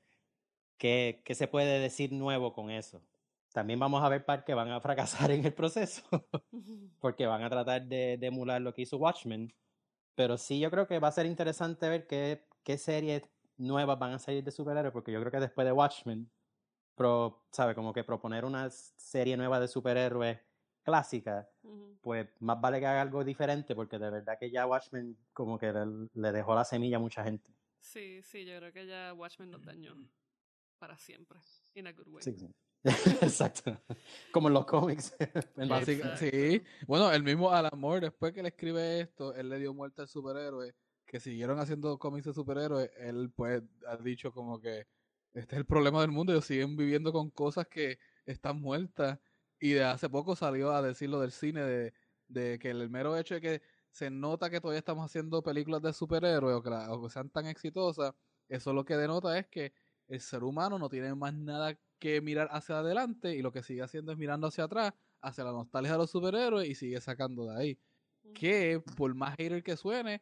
[0.78, 3.02] qué, qué se puede decir nuevo con eso.
[3.52, 6.02] También vamos a ver par que van a fracasar en el proceso,
[7.00, 9.54] porque van a tratar de, de emular lo que hizo Watchmen.
[10.14, 13.22] Pero sí yo creo que va a ser interesante ver qué, qué series
[13.56, 16.30] nuevas van a salir de superhéroes, porque yo creo que después de Watchmen,
[16.94, 17.74] pro, ¿sabe?
[17.74, 20.38] Como que proponer una serie nueva de superhéroes
[20.82, 21.48] clásica,
[22.00, 25.72] pues más vale que haga algo diferente, porque de verdad que ya Watchmen como que
[25.72, 27.50] le, le dejó la semilla a mucha gente.
[27.80, 29.96] Sí, sí, yo creo que ya Watchmen nos dañó
[30.78, 31.38] para siempre.
[31.74, 32.22] In a good way.
[32.22, 32.48] Sí, sí.
[33.22, 33.82] Exacto.
[34.32, 35.14] Como en los cómics.
[35.56, 36.62] Básica- sí.
[36.86, 40.08] Bueno, el mismo Alan Moore, después que le escribe esto, él le dio muerte al
[40.08, 44.86] superhéroe, que siguieron haciendo cómics de superhéroes, él pues ha dicho como que
[45.34, 49.18] este es el problema del mundo, ellos siguen viviendo con cosas que están muertas.
[49.58, 51.94] Y de hace poco salió a decir lo del cine, de,
[52.28, 55.92] de que el mero hecho de que se nota que todavía estamos haciendo películas de
[55.92, 58.14] superhéroes o que, la- o que sean tan exitosas,
[58.48, 59.72] eso lo que denota es que
[60.08, 63.82] el ser humano no tiene más nada que mirar hacia adelante y lo que sigue
[63.82, 67.56] haciendo es mirando hacia atrás, hacia la nostalgia de los superhéroes y sigue sacando de
[67.56, 67.78] ahí.
[68.34, 70.20] Que por más hater que suene,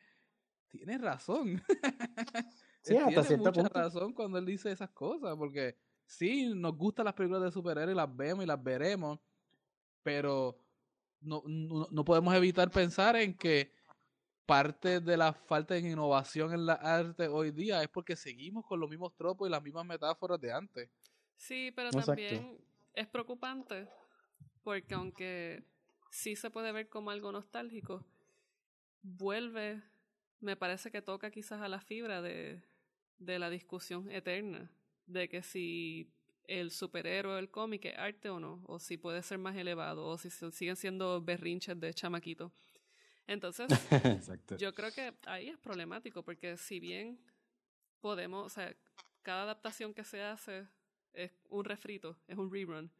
[0.68, 1.62] tiene razón.
[2.83, 3.79] Sí, Él hasta tiene cierto mucha punto.
[3.81, 8.14] razón cuando él dice esas cosas, porque sí, nos gustan las películas de superhéroes, las
[8.14, 9.20] vemos y las veremos,
[10.03, 10.61] pero
[11.20, 13.73] no, no, no podemos evitar pensar en que
[14.47, 18.81] parte de la falta de innovación en la arte hoy día es porque seguimos con
[18.81, 20.91] los mismos tropos y las mismas metáforas de antes.
[21.37, 22.05] Sí, pero Exacto.
[22.07, 22.59] también
[22.95, 23.89] es preocupante
[24.63, 25.65] porque aunque
[26.11, 28.05] sí se puede ver como algo nostálgico,
[29.03, 29.83] vuelve,
[30.41, 32.63] me parece que toca quizás a la fibra de,
[33.19, 34.71] de la discusión eterna,
[35.07, 36.11] de que si
[36.47, 40.19] el superhéroe, el cómic es arte o no, o si puede ser más elevado, o
[40.19, 42.53] si se- siguen siendo berrinches de chamaquito.
[43.27, 43.69] Entonces,
[44.59, 47.19] yo creo que ahí es problemático, porque si bien
[48.01, 48.75] podemos, o sea,
[49.23, 50.67] cada adaptación que se hace
[51.15, 52.91] es un refrito, es un rerun.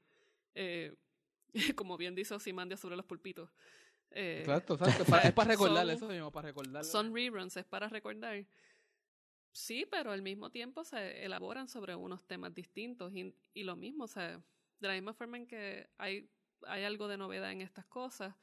[0.55, 0.95] Eh,
[1.77, 3.51] como bien dice Osimandia sobre los pulpitos.
[4.11, 5.03] Eh, Exacto, exacto.
[5.03, 6.85] Es para, es para recordar eso mismo, para recordar.
[6.85, 8.47] son reruns, es para recordar.
[9.53, 14.05] Sí, pero al mismo tiempo se elaboran sobre unos temas distintos y, y lo mismo,
[14.05, 14.41] o sea,
[14.81, 16.29] de la misma forma en que hay,
[16.67, 18.35] hay algo de novedad en estas cosas,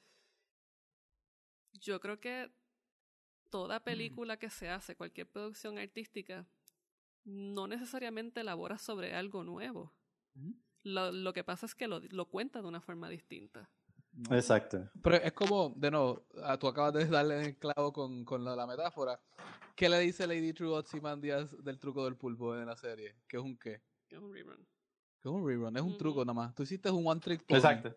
[1.81, 2.51] yo creo que
[3.49, 6.47] toda película que se hace, cualquier producción artística,
[7.25, 9.93] no necesariamente elabora sobre algo nuevo.
[10.83, 13.69] Lo, lo que pasa es que lo, lo cuenta de una forma distinta.
[14.29, 14.89] Exacto.
[15.01, 18.55] Pero es como, de nuevo, ah, tú acabas de darle el clavo con, con la,
[18.55, 19.19] la metáfora.
[19.75, 23.15] ¿Qué le dice Lady True Ozymandias del truco del pulpo en la serie?
[23.27, 23.81] ¿Qué es un qué?
[24.09, 24.67] Es un rerun.
[25.21, 26.55] Que es un rerun, es un truco nada más.
[26.55, 27.57] Tú hiciste un one trick pony.
[27.57, 27.95] Exacto.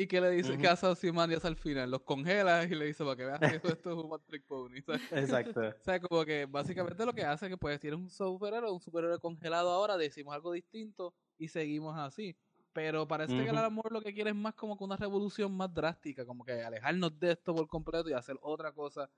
[0.00, 0.52] ¿Y qué le dice?
[0.52, 0.62] Ujú.
[0.62, 1.90] ¿Qué hace Ozymandias al final?
[1.90, 4.46] Los congela y le dice para que veas que esto, esto es un one trick
[4.46, 4.80] pony.
[4.86, 5.02] ¿sabes?
[5.10, 5.60] Exacto.
[5.80, 8.80] O sea, como que básicamente lo que hace es que pues tienes un superhéroe, un
[8.80, 12.38] superhéroe congelado ahora, decimos algo distinto y seguimos así.
[12.72, 15.74] Pero parece que el amor lo que quiere es más como que una revolución más
[15.74, 19.10] drástica, como que alejarnos de esto por completo y hacer otra cosa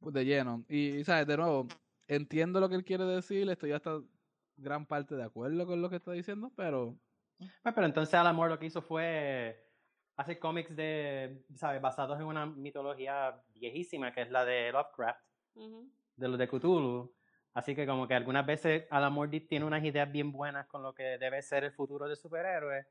[0.00, 0.64] pues, de lleno.
[0.68, 1.26] Y, ¿sabes?
[1.26, 1.66] De nuevo,
[2.06, 4.00] entiendo lo que él quiere decir, estoy hasta
[4.56, 6.98] gran parte de acuerdo con lo que está diciendo, pero
[7.62, 9.67] Pues, pero entonces Alan Moore lo que hizo fue
[10.18, 11.80] hacer cómics de, ¿sabes?
[11.80, 15.90] Basados en una mitología viejísima que es la de Lovecraft, Ujú.
[16.16, 17.14] de los de Cthulhu.
[17.54, 20.92] Así que como que algunas veces Alan Moore tiene unas ideas bien buenas con lo
[20.94, 22.86] que debe ser el futuro de superhéroes,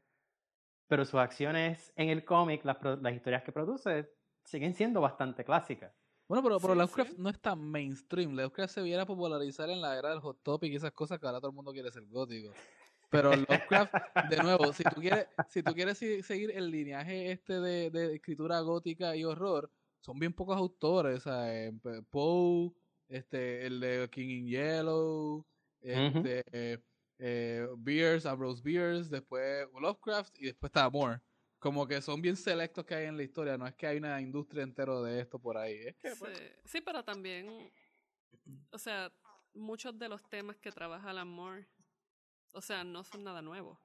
[0.87, 4.09] pero sus acciones en el cómic, las, las historias que produce,
[4.43, 5.93] siguen siendo bastante clásicas.
[6.29, 7.15] Bueno, pero, pero Sí, Lovecraft sí.
[7.17, 8.35] no es tan mainstream.
[8.35, 11.25] Lovecraft se viene a popularizar en la era del hot topic y esas cosas que
[11.25, 12.53] ahora todo el mundo quiere ser gótico.
[13.09, 17.89] Pero Lovecraft, de nuevo, si tú quieres, si tú quieres seguir el lineaje este de,
[17.89, 21.23] de escritura gótica y horror, son bien pocos autores.
[21.25, 22.73] eh, P- Poe,
[23.07, 25.45] este, el de King in Yellow,
[25.81, 26.77] este, eh,
[27.19, 31.21] eh, Beers, Ambrose Beers, después Lovecraft y después está Moore.
[31.59, 34.21] Como que son bien selectos que hay en la historia, no es que hay una
[34.21, 35.77] industria entera de esto por ahí.
[36.03, 36.09] Sí.
[36.65, 37.71] sí, pero también,
[38.71, 39.11] o sea,
[39.55, 41.67] muchos de los temas que trabaja Alan Moore,
[42.57, 43.79] o sea, no son nada nuevo.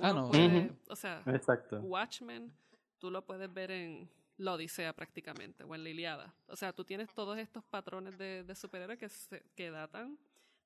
[0.00, 0.30] Ah, no.
[0.30, 0.72] puede-.
[0.88, 1.78] O sea, Exacto.
[1.80, 2.52] Watchmen,
[2.98, 6.34] tú lo puedes ver en la Odisea prácticamente, o en la Iliada.
[6.46, 10.18] O sea, tú tienes todos estos patrones de, de superhéroes que, se- que datan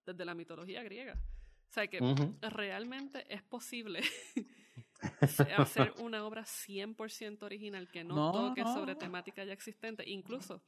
[0.04, 1.14] desde la mitología griega.
[1.68, 1.98] O sea, que
[2.42, 4.00] realmente es posible
[5.56, 8.72] hacer una obra 100% original que no, No, toque no.
[8.74, 10.08] sobre temática ya existente.
[10.08, 10.62] Incluso,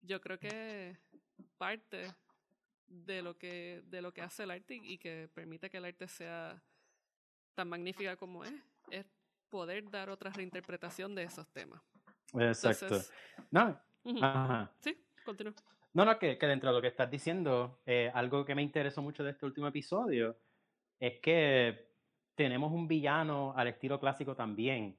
[0.00, 0.96] yo creo que
[1.58, 2.14] parte
[2.92, 6.06] de lo que, de lo que hace el arte y que permite que el arte
[6.08, 6.62] sea
[7.54, 8.52] tan magnífica como es,
[8.90, 9.06] es
[9.48, 11.82] poder dar otra reinterpretación de esos temas.
[12.34, 12.86] Exacto.
[12.86, 13.12] Entonces,
[13.50, 13.80] No,
[14.22, 14.72] ajá.
[14.80, 15.54] sí, continúa.
[15.94, 19.02] No, no, que, que dentro de lo que estás diciendo, eh, algo que me interesó
[19.02, 20.38] mucho de este último episodio
[20.98, 21.92] es que
[22.34, 24.98] tenemos un villano al estilo clásico también.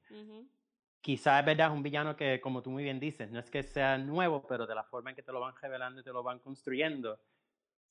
[1.00, 3.62] Quizás es verdad, es un villano que, como tú muy bien dices, no es que
[3.62, 6.22] sea nuevo, pero de la forma en que te lo van revelando y te lo
[6.22, 7.20] van construyendo,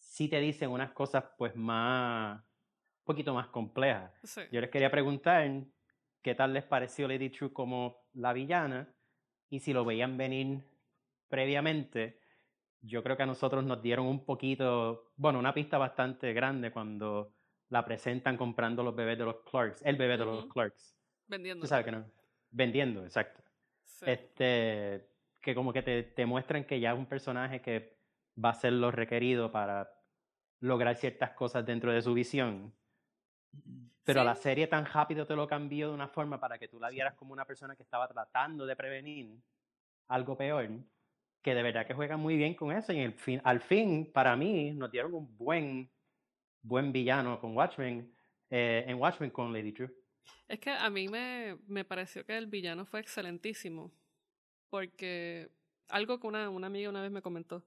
[0.03, 4.11] sí te dicen unas cosas pues más, un poquito más complejas.
[4.23, 4.41] Sí.
[4.51, 5.49] Yo les quería preguntar
[6.21, 8.93] qué tal les pareció Lady True como la villana
[9.49, 10.63] y si lo veían venir
[11.29, 12.19] previamente.
[12.81, 17.33] Yo creo que a nosotros nos dieron un poquito, bueno, una pista bastante grande cuando
[17.69, 20.45] la presentan comprando los bebés de los Clarks, el bebé de los.
[20.47, 20.97] Clarks.
[21.27, 21.61] Vendiendo.
[21.61, 22.05] Tú sabes que no.
[22.51, 23.41] Vendiendo, exacto.
[23.83, 24.05] Sí.
[24.07, 25.09] Este,
[25.41, 27.97] que como que te, te muestran que ya es un personaje que
[28.43, 29.92] va a hacer lo requerido para
[30.63, 32.73] lograr ciertas cosas dentro de su visión.
[34.05, 34.25] Pero Sí.
[34.25, 37.15] la serie tan rápido te lo cambió de una forma para que tú la vieras
[37.15, 39.41] como una persona que estaba tratando de prevenir
[40.07, 40.69] algo peor,
[41.41, 42.93] que de verdad que juega muy bien con eso.
[42.93, 45.89] Y el fin, al fin, para mí, nos dieron un buen,
[46.61, 48.13] buen villano con Watchmen,
[48.49, 49.93] eh, en Watchmen con Lady True.
[50.47, 53.91] Es que a mí me, me pareció que el villano fue excelentísimo.
[54.69, 55.49] Porque
[55.89, 57.63] algo que una, una amiga una vez me comentó,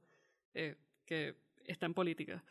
[0.55, 2.43] eh, que está en política,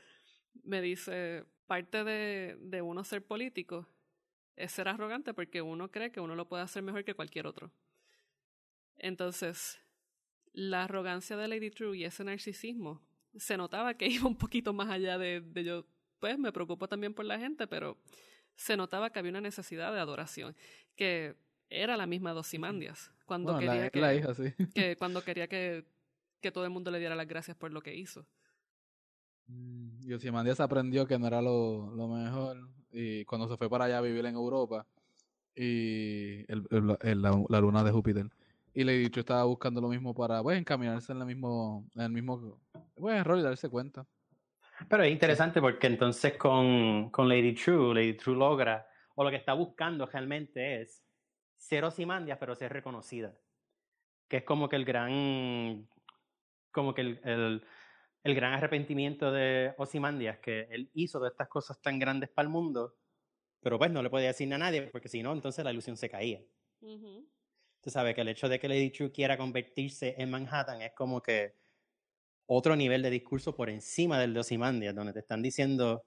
[0.64, 3.88] me dice, parte de, de uno ser político
[4.56, 7.72] es ser arrogante porque uno cree que uno lo puede hacer mejor que cualquier otro.
[8.98, 9.80] Entonces,
[10.54, 13.02] la arrogancia de Lady True y ese narcisismo
[13.36, 15.86] se notaba que iba un poquito más allá de, de yo,
[16.20, 17.98] pues me preocupo también por la gente, pero
[18.56, 20.56] se notaba que había una necesidad de adoración,
[20.96, 21.36] que
[21.70, 24.54] era la misma Dosimandias, cuando Bueno, quería la, que, la hija, sí.
[24.74, 25.84] que cuando quería que,
[26.42, 28.26] que todo el mundo le diera las gracias por lo que hizo.
[29.48, 32.58] Mm, Y Ozymandias aprendió que no era lo, lo mejor
[32.92, 34.86] y cuando se fue para allá a vivir en Europa
[35.56, 38.28] y el- el- el- la, la luna de Júpiter
[38.74, 42.12] y Lady True estaba buscando lo mismo para pues encaminarse en el mismo en el
[42.12, 42.60] mismo
[42.96, 44.06] pues, error y darse cuenta.
[44.90, 49.38] Pero es interesante porque entonces con, con Lady True, Lady True logra, o lo que
[49.38, 51.02] está buscando realmente es
[51.56, 53.34] ser Ozymandias, pero ser reconocida.
[54.28, 55.88] Que es como que el gran,
[56.72, 57.64] como que el, el,
[58.26, 62.52] el gran arrepentimiento de Ozymandias, que él hizo de estas cosas tan grandes para el
[62.52, 62.96] mundo,
[63.62, 66.10] pero pues no le podía decir a nadie, porque si no, entonces la ilusión se
[66.10, 66.44] caía.
[66.82, 71.22] Tú sabes que el hecho de que Lady True quiera convertirse en Manhattan es como
[71.22, 71.54] que
[72.48, 76.04] otro nivel de discurso por encima del de Ozymandias, donde te están diciendo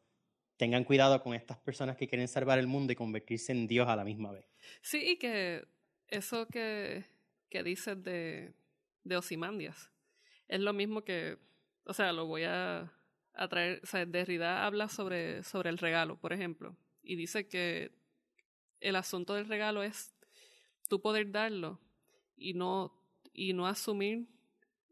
[0.56, 3.94] tengan cuidado con estas personas que quieren salvar el mundo y convertirse en Dios a
[3.94, 4.44] la misma vez.
[4.82, 5.68] Sí, y que
[6.08, 7.04] eso que,
[7.48, 8.54] que dices de,
[9.04, 9.92] de Ozymandias
[10.48, 11.38] es lo mismo que,
[11.88, 12.92] o sea, lo voy a,
[13.32, 17.90] a traer, o sea, Derrida habla sobre, sobre el regalo, por ejemplo, y dice que
[18.80, 20.14] el asunto del regalo es
[20.88, 21.80] tú poder darlo
[22.36, 22.92] y no,
[23.32, 24.28] y no asumir,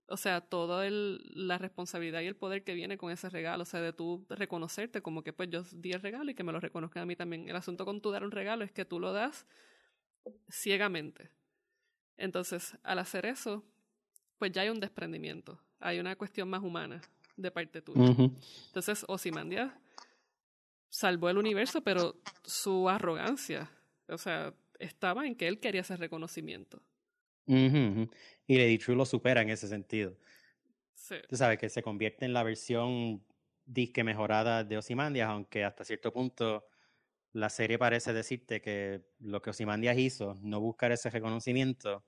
[0.09, 3.67] o sea, toda el, la responsabilidad y el poder que viene con ese regalo, o
[3.67, 6.61] sea, de tú reconocerte como que pues yo di el regalo y que me lo
[6.61, 7.49] reconozcan a mí también.
[7.49, 9.47] El asunto con tú dar un regalo es que tú lo das
[10.49, 11.31] ciegamente.
[12.17, 13.65] Entonces, al hacer eso,
[14.39, 17.01] pues ya hay un desprendimiento, hay una cuestión más humana
[17.37, 18.15] de parte tuya.
[18.67, 19.73] Entonces, Ozymandias
[20.89, 23.71] salvó el universo, pero su arrogancia,
[24.09, 26.83] o sea, estaba en que él quería ese reconocimiento.
[27.47, 28.11] Ujú, ujú.
[28.49, 30.17] Y Lady True lo supera en ese sentido.
[30.95, 31.17] Sí.
[31.29, 33.25] Tú sabes que se convierte en la versión
[33.65, 36.67] disque mejorada de Ozymandias, aunque hasta cierto punto
[37.33, 42.05] la serie parece decirte que lo que Ozymandias hizo, no buscar ese reconocimiento,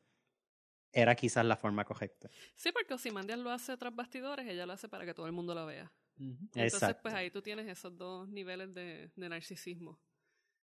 [0.92, 2.30] era quizás la forma correcta.
[2.54, 5.54] Sí, porque Ozymandias lo hace tras bastidores, ella lo hace para que todo el mundo
[5.54, 5.92] lo vea.
[6.18, 6.36] Ujú.
[6.40, 7.02] Entonces, Exacto.
[7.02, 10.00] pues ahí tú tienes esos dos niveles de, de narcisismo.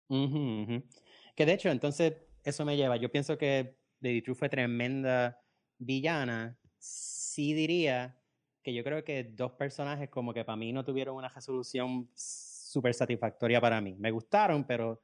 [0.08, 2.96] Que de hecho, entonces, eso me lleva.
[2.96, 5.40] Yo pienso que Lady True fue tremenda
[5.78, 6.58] villana.
[6.78, 8.20] Sí diría
[8.62, 12.92] que yo creo que dos personajes como que para mí no tuvieron una resolución súper
[12.94, 13.94] satisfactoria para mí.
[13.98, 15.02] Me gustaron, pero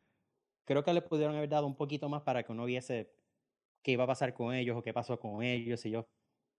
[0.64, 3.15] creo que le pudieron haber dado un poquito más para que uno viese
[3.87, 6.07] qué iba a pasar con ellos o qué pasó con ellos, si ellos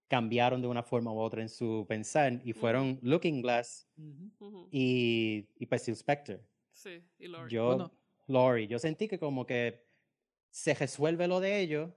[0.08, 4.32] cambiaron de una forma u otra en su pensar y fueron Looking Glass Ujú.
[4.40, 4.70] Ujú.
[4.72, 6.40] y, y pues Spector.
[6.72, 7.50] Sí, y Lord.
[7.50, 7.92] Yo, Bueno.
[8.28, 9.90] Lori, yo sentí que como que
[10.50, 11.92] se resuelve lo de ellos,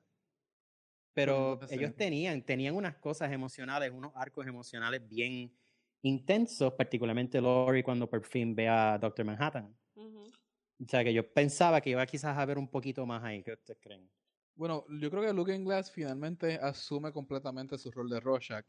[1.14, 5.56] pero no ellos tenían, tenían unas cosas emocionales, unos arcos emocionales bien
[6.02, 9.76] intensos, particularmente Lori cuando por fin ve a Doctor Manhattan.
[9.94, 10.24] Ujú.
[10.84, 13.52] O sea que yo pensaba que iba quizás a haber un poquito más ahí, ¿qué
[13.52, 14.10] ustedes creen?
[14.54, 18.66] Bueno, yo creo que Looking Glass finalmente asume completamente su rol de Rorschach.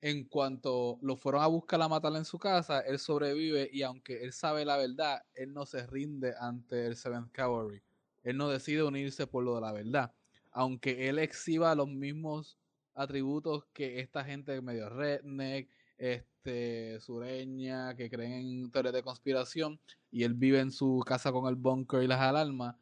[0.00, 4.22] En cuanto lo fueron a buscar a matarla en su casa, él sobrevive y aunque
[4.24, 7.82] él sabe la verdad, él no se rinde ante el Seventh Cavalry.
[8.22, 10.14] Él no decide unirse por lo de la verdad.
[10.50, 12.58] Aunque él exhiba los mismos
[12.94, 18.32] atributos que esta gente medio redneck, este, sureña, que creen
[18.64, 22.20] en teorías de conspiración, y él vive en su casa con el bunker y las
[22.20, 22.76] alarmas,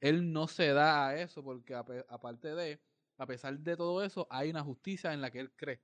[0.00, 2.80] él no se da a eso porque aparte de,
[3.18, 5.80] a pesar de todo eso, hay una justicia en la que él cree.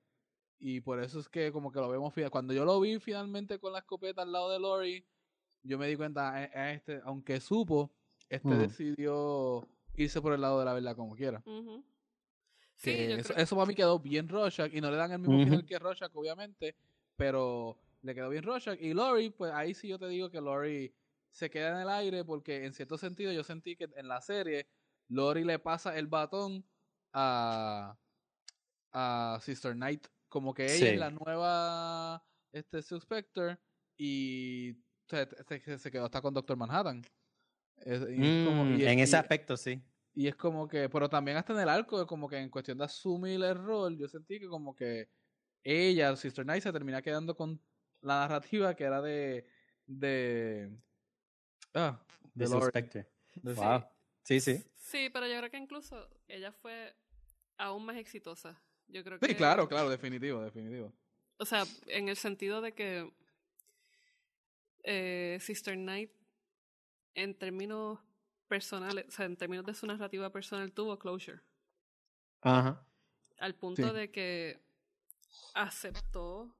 [0.59, 2.31] Y por eso es que como que lo vemos final.
[2.31, 5.07] Cuando yo lo vi finalmente con la escopeta al lado de Lori,
[5.62, 7.92] yo me di cuenta, "Eh, eh, este, aunque supo,
[8.29, 8.59] este Mm.
[8.59, 11.42] decidió irse por el lado de la verdad como quiera.
[12.74, 15.38] Sí, eso, creo- eso para mí quedó bien Rorschach y no le dan el mismo
[15.44, 16.76] final que Rorschach, obviamente,
[17.16, 18.79] pero le quedó bien Rorschach.
[18.81, 20.92] Y Lori, pues ahí sí yo te digo que Lori
[21.37, 24.68] se queda en el aire porque en cierto sentido yo sentí que en la serie
[25.09, 26.64] Lori le pasa el batón
[27.12, 27.96] a,
[28.92, 30.87] a Sister Knight, como que ella Sí.
[30.87, 33.59] es la nueva este Spectre
[33.99, 34.77] y
[35.09, 35.29] se,
[35.61, 37.03] se- se quedó hasta con Doctor Manhattan.
[37.77, 39.83] Es- y es como- Mm, en y- ese aspecto, sí.
[40.14, 42.85] y es como que, pero también hasta en el arco, como que en cuestión de
[42.85, 45.11] asumir el rol, yo sentí que como que
[45.62, 47.61] ella, Sister Night, se termina quedando con
[48.01, 49.46] la narrativa que era de.
[49.85, 50.70] de.
[51.76, 51.98] Ah,
[52.34, 52.46] De.
[52.46, 53.84] De- Wow.
[54.22, 54.64] Sí, sí.
[54.76, 56.94] Sí, pero yo creo que incluso ella fue
[57.58, 58.58] aún más exitosa.
[58.88, 59.26] Yo creo que.
[59.26, 60.92] Sí, claro, claro, definitivo, definitivo.
[61.38, 63.12] O sea, en el sentido de que
[64.84, 66.10] eh, Sister Knight,
[67.14, 67.98] en términos
[68.48, 71.40] personales, o sea, en términos de su narrativa personal, tuvo closure.
[72.42, 72.86] Ajá.
[73.38, 73.94] Al punto Sí.
[73.94, 74.60] de que
[75.54, 76.54] aceptó,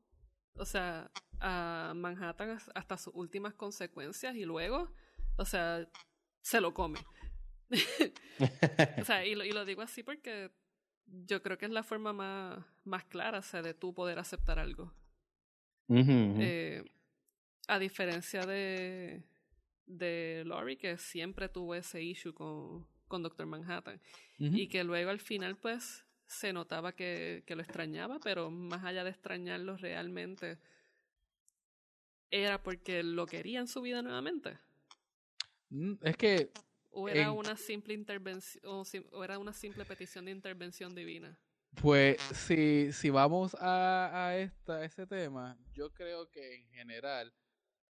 [0.57, 4.93] o sea, a Manhattan has- hasta sus últimas consecuencias y luego,
[5.37, 5.89] o sea,
[6.41, 6.99] se lo come.
[9.01, 10.51] O sea, y lo, y lo digo así porque
[11.07, 14.59] yo creo que es la forma más, más clara, o sea, de tú poder aceptar
[14.59, 14.93] algo.
[15.89, 16.85] Eh,
[17.69, 19.23] a diferencia de,
[19.87, 24.01] de Laurie, que siempre tuvo ese issue con, con Doctor Manhattan.
[24.39, 29.05] Y que luego al final, pues, se notaba que, que lo extrañaba, pero más allá
[29.05, 30.59] de extrañarlo realmente,
[32.31, 34.59] era porque lo quería en su vida nuevamente.
[35.77, 36.51] Mm, Es que
[36.91, 40.95] O era En- una simple intervención, o, sim- o era una simple petición de intervención
[40.95, 41.39] divina.
[41.83, 47.35] Pues si, si vamos a, a esta, ese tema, yo creo que en general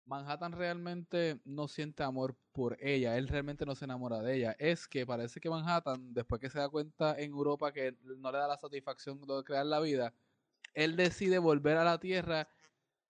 [0.06, 4.56] Manhattan realmente no siente amor por ella, él realmente no se enamora de ella.
[4.58, 8.38] Es que parece que Manhattan, después que se da cuenta en Europa que no le
[8.38, 10.12] da la satisfacción de crear la vida,
[10.74, 12.48] él decide volver a la Tierra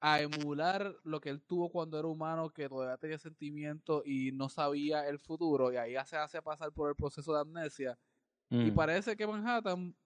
[0.00, 4.48] a emular lo que él tuvo cuando era humano, que todavía tenía sentimientos y no
[4.48, 7.98] sabía el futuro, y ahí se hace pasar por el proceso de amnesia.
[8.62, 8.76] Y Mm.
[8.76, 9.96] parece que Manhattan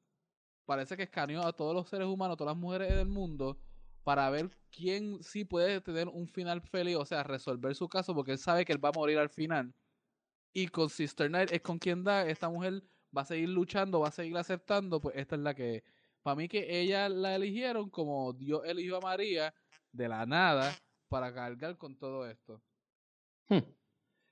[0.66, 3.59] parece que escaneó a todos los seres humanos, todas las mujeres del mundo,
[4.05, 8.32] para ver quién sí puede tener un final feliz, o sea, resolver su caso, porque
[8.32, 9.74] él sabe que él va a morir al final.
[10.53, 12.82] Y con Sister Night es con quien da, esta mujer
[13.16, 15.84] va a seguir luchando, va a seguir aceptando, pues esta es la que,
[16.22, 19.55] para mí que ella la eligieron como Dios eligió a María
[19.93, 20.74] de la nada
[21.09, 22.62] para cargar con todo esto.
[23.49, 23.59] Hmm.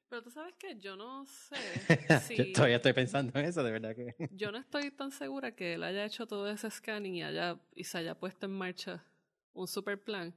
[0.08, 1.56] Pero tú sabes que yo no sé
[2.08, 2.52] Yo si...
[2.52, 4.14] todavía estoy pensando en eso, de verdad que.
[4.32, 7.84] Yo no estoy tan segura que él haya hecho todo ese scanning y, haya, y
[7.84, 9.04] se haya puesto en marcha
[9.52, 10.34] un super plan,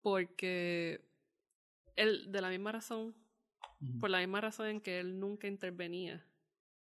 [0.00, 1.04] porque
[1.96, 3.16] él, de la misma razón,
[4.00, 6.24] por la misma razón en que él nunca intervenía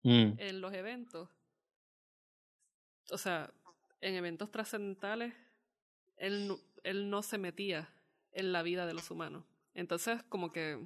[0.04, 0.34] Mm.
[0.38, 1.30] en los eventos,
[3.12, 3.52] o sea,
[4.00, 5.34] en eventos trascendentales,
[6.16, 7.90] él, él no se metía
[8.32, 9.44] en la vida de los humanos.
[9.74, 10.80] Entonces, como que,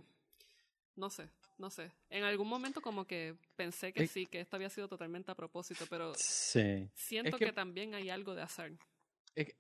[0.96, 1.92] no sé, no sé.
[2.10, 5.36] En algún momento como que pensé que Es- sí, que esto había sido totalmente a
[5.36, 6.90] propósito, pero Sí.
[6.94, 7.54] siento que- que...
[7.54, 8.72] también hay algo de azar.
[9.36, 9.52] Eh,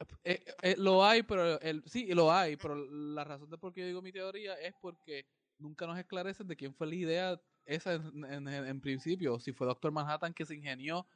[0.61, 3.87] eh, lo hay, pero el, sí, lo hay, pero la razón de por qué yo
[3.87, 5.25] digo mi teoría es porque
[5.57, 9.91] nunca nos esclarecen de quién fue la idea esa en- en principio, si fue Doctor
[9.91, 11.07] Manhattan que se ingenió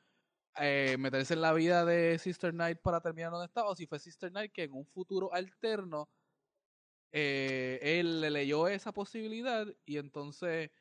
[0.60, 4.00] eh, meterse en la vida de Sister Knight para terminar donde estaba, o si fue
[4.00, 6.10] Sister Knight que en un futuro alterno
[7.12, 10.72] eh, él le leyó esa posibilidad y entonces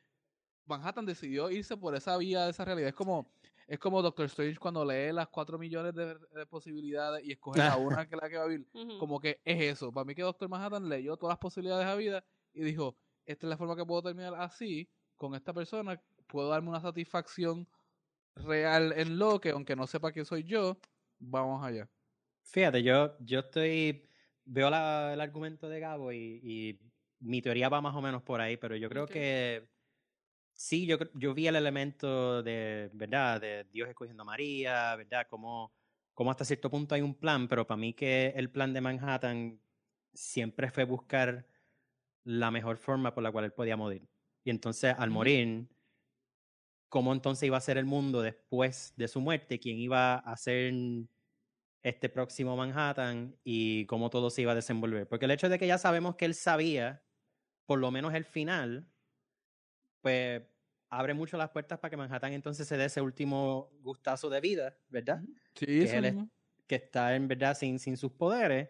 [0.65, 2.89] Manhattan decidió irse por esa vía de esa realidad.
[2.89, 3.31] Es como,
[3.67, 7.77] es como Doctor Strange cuando lee las cuatro millones de, de posibilidades y escoge la
[7.77, 8.67] una que la que va a vivir.
[8.99, 9.91] Como que es eso.
[9.91, 13.45] Para mí que Doctor Manhattan leyó todas las posibilidades de la vida y dijo, esta
[13.45, 17.67] es la forma que puedo terminar así, con esta persona, puedo darme una satisfacción
[18.43, 20.77] real en lo que, aunque no sepa quién soy yo,
[21.19, 21.89] vamos allá.
[22.43, 24.09] Fíjate, yo, yo estoy.
[24.45, 26.79] Veo la- el argumento de Gabo y, y
[27.19, 29.67] mi teoría va más o menos por ahí, pero yo creo que
[30.53, 33.41] sí, yo, yo vi el elemento de, ¿verdad?
[33.41, 35.27] De Dios escogiendo a María, ¿verdad?
[35.29, 35.73] Como,
[36.13, 39.61] como hasta cierto punto hay un plan, pero para mí que el plan de Manhattan
[40.13, 41.45] siempre fue buscar
[42.23, 44.07] la mejor forma por la cual él podía morir.
[44.43, 45.67] Y entonces al morir,
[46.89, 49.59] ¿cómo entonces iba a ser el mundo después de su muerte?
[49.59, 50.73] ¿Quién iba a ser
[51.83, 55.07] este próximo Manhattan y cómo todo se iba a desenvolver?
[55.07, 57.05] Porque el hecho de que ya sabemos que él sabía,
[57.65, 58.91] por lo menos el final,
[60.01, 60.43] pues
[60.89, 64.79] abre mucho las puertas para que Manhattan entonces se dé ese último gustazo de vida,
[64.89, 65.21] ¿verdad?
[65.55, 66.15] Sí, él es-
[66.67, 68.69] que está en verdad sin, sin sus poderes,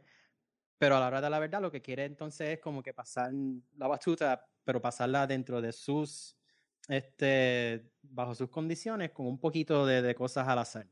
[0.80, 3.32] pero a la hora de la verdad lo que quiere entonces es como que pasar
[3.78, 6.37] la batuta, pero pasarla dentro de sus,
[6.88, 10.88] este, bajo sus condiciones, con un poquito de, de cosas al azar.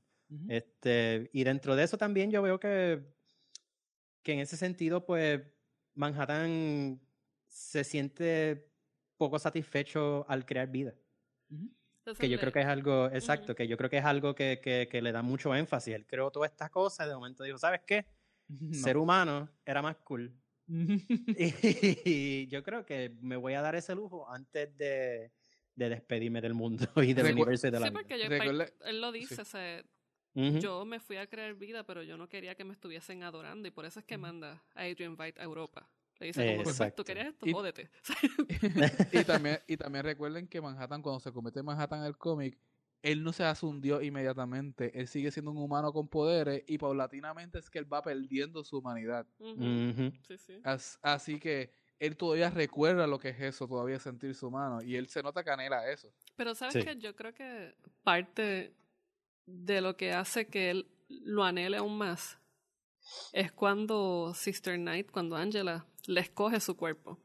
[0.47, 3.13] Este, y dentro de eso también yo veo que,
[4.23, 5.41] que en ese sentido, pues,
[5.93, 7.01] Manhattan
[7.47, 8.71] se siente
[9.17, 10.95] poco satisfecho al crear vida.
[11.49, 13.57] Entonces, Que yo creo que es algo, exacto, Ujú.
[13.57, 15.95] que yo creo que es algo que, que, que le da mucho énfasis.
[15.95, 18.05] Él creó todas estas cosas y de momento dijo, ¿sabes qué?
[18.71, 20.39] Ser humano era más cool.
[21.37, 25.33] Y yo creo que me voy a dar ese lujo antes de,
[25.75, 27.99] de despedirme del mundo y del Recu- universo y de la Sí, vida.
[28.01, 29.41] porque yo, él lo dice, sí.
[29.41, 29.83] o sea,
[30.35, 30.59] Ujú.
[30.59, 33.71] yo me fui a crear vida, pero yo no quería que me estuviesen adorando y
[33.71, 35.89] por eso es que manda a Adrian Veidt a Europa.
[36.19, 37.03] Le dice como, pues, Exacto.
[37.03, 37.89] tú querías esto, Y- jódete.
[39.11, 42.57] y también y también recuerden que Manhattan cuando se convierte en Manhattan en el cómic
[43.01, 46.77] él no se hace un dios inmediatamente él sigue siendo un humano con poderes y
[46.79, 49.27] paulatinamente es que él va perdiendo su humanidad.
[50.27, 50.59] Sí, sí.
[50.63, 51.69] As- así que
[51.99, 55.49] él todavía recuerda lo que es eso todavía sentirse humano y él se nota que
[55.51, 56.83] anhela eso Pero sabes Sí.
[56.83, 58.73] que yo creo que parte
[59.45, 62.37] de lo que hace que él lo anhele aún más
[63.31, 67.19] es cuando Sister Knight, cuando Angela le escoge su cuerpo.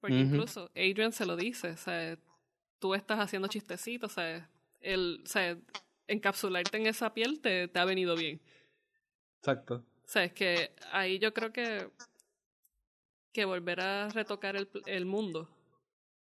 [0.00, 2.18] Porque incluso Adrian se lo dice, o sea,
[2.80, 4.50] tú estás haciendo chistecitos, o sea,
[4.80, 5.56] el, o sea,
[6.08, 8.40] encapsularte en esa piel te, te ha venido bien.
[9.38, 11.88] exacto O sea, es que ahí yo creo que
[13.32, 15.48] que volver a retocar el, el mundo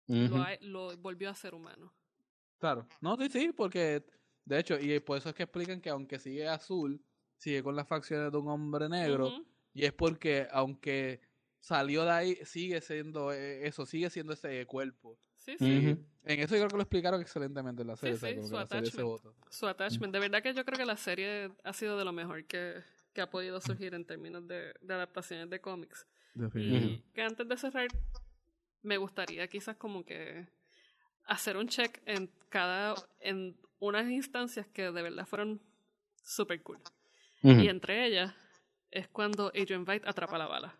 [0.06, 0.36] Ujú.
[0.36, 1.92] lo, ha- lo volvió a ser humano.
[2.58, 4.04] claro no sí sí porque
[4.44, 7.00] de hecho y por eso es que explican que aunque sigue azul
[7.36, 9.30] sigue con las facciones de un hombre negro.
[9.72, 11.20] Y es porque, aunque
[11.60, 15.16] salió de ahí, sigue siendo eh, eso, sigue siendo ese cuerpo.
[15.36, 15.96] Sí, sí.
[16.24, 18.16] En eso yo creo que lo explicaron excelentemente en la serie.
[18.16, 19.20] Sí, su attachment.
[19.50, 20.12] Su attachment.
[20.12, 22.82] De verdad que yo creo que la serie ha sido de lo mejor que,
[23.12, 26.04] que ha podido surgir en términos de, de adaptaciones de cómics.
[26.34, 26.92] Definitivo.
[26.92, 27.88] Y que antes de cerrar,
[28.82, 30.46] me gustaría quizás como que
[31.26, 35.60] hacer un check en cada, en unas instancias que de verdad fueron
[36.22, 36.78] super cool.
[37.42, 38.34] Y entre ellas
[38.90, 40.74] es cuando Adrian Veidt atrapa la bala.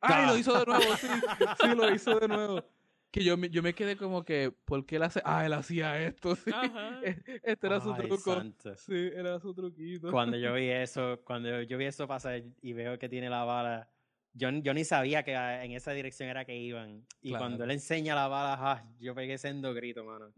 [0.00, 0.96] ¡Ay, lo hizo de nuevo!
[0.96, 1.06] Sí,
[1.60, 2.64] sí, lo hizo de nuevo.
[3.10, 5.22] Que yo me, yo me quedé como que, ¿por qué él hace?
[5.24, 6.50] Ah, él hacía esto, sí.
[6.52, 7.00] Ajá.
[7.42, 8.34] Este era su truco.
[8.34, 8.76] santo.
[8.76, 10.10] Sí, era su truquito.
[10.10, 13.88] Cuando yo vi eso, cuando yo vi eso pasar y veo que tiene la bala,
[14.34, 17.04] yo, yo ni sabía que en esa dirección era que iban.
[17.22, 17.44] Y Claro.
[17.44, 20.32] cuando él enseña la bala, ah, yo pegué sendo grito, mano.